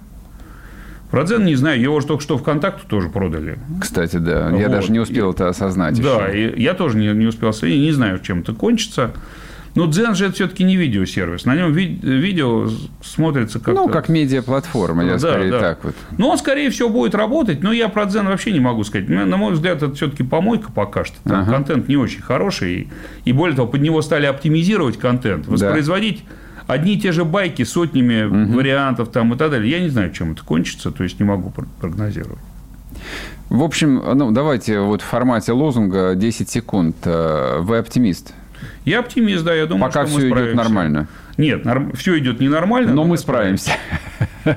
[1.12, 3.60] Про Дзен не знаю, его же только что ВКонтакту тоже продали.
[3.80, 4.72] кстати, да, я Вот.
[4.72, 6.50] даже не успел это осознать Да, еще.
[6.56, 9.12] и я тоже не, не успел следить, не знаю, чем это кончится.
[9.74, 11.45] Но Дзен же это все-таки не видеосервис.
[11.45, 12.67] На нем ви- видео
[13.01, 15.59] смотрится как Ну, как медиаплатформа, я Да, скорее да.
[15.59, 15.95] так вот.
[16.17, 19.07] Ну, он, скорее всего, будет работать, но я про Дзен вообще не могу сказать.
[19.07, 21.15] Ну, На мой взгляд, это все-таки помойка пока что.
[21.24, 21.51] Там Ага.
[21.53, 22.74] контент не очень хороший.
[22.82, 22.88] И,
[23.26, 26.24] и более того, под него стали оптимизировать контент, воспроизводить
[26.67, 29.72] одни и те же байки сотнями вариантов там и так далее.
[29.72, 32.39] Я не знаю, чем это кончится, то есть не могу пр- прогнозировать.
[33.49, 36.95] В общем, ну, давайте вот в формате лозунга 10 секунд.
[37.05, 38.34] Э, Вы оптимист?
[38.86, 40.55] Я оптимист, да, я думаю, Пока что мы все идет справимся.
[40.63, 41.07] нормально.
[41.38, 41.65] Нет,
[41.95, 42.93] все идет ненормально.
[42.93, 43.71] Но мы справимся.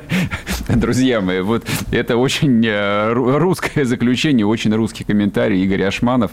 [0.68, 5.62] Друзья мои, вот это очень э, ру- русское заключение, очень русский комментарий.
[5.62, 6.32] Игорь Ашманов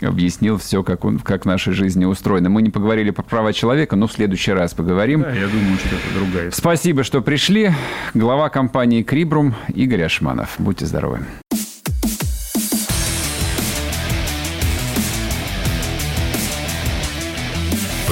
[0.00, 2.48] объяснил все, как, он, как в нашей жизни устроено.
[2.48, 5.22] Мы не поговорили про права человека, но в следующий раз поговорим.
[5.22, 6.50] Да, я думаю, что это другая.
[6.52, 7.72] Спасибо, что пришли.
[8.14, 10.54] Глава компании «Крибрум» Игорь Ашманов.
[10.58, 11.20] Будьте здоровы.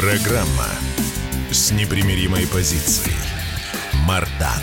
[0.01, 0.66] Программа
[1.51, 3.14] с непримиримой позицией.
[4.07, 4.62] Мардан.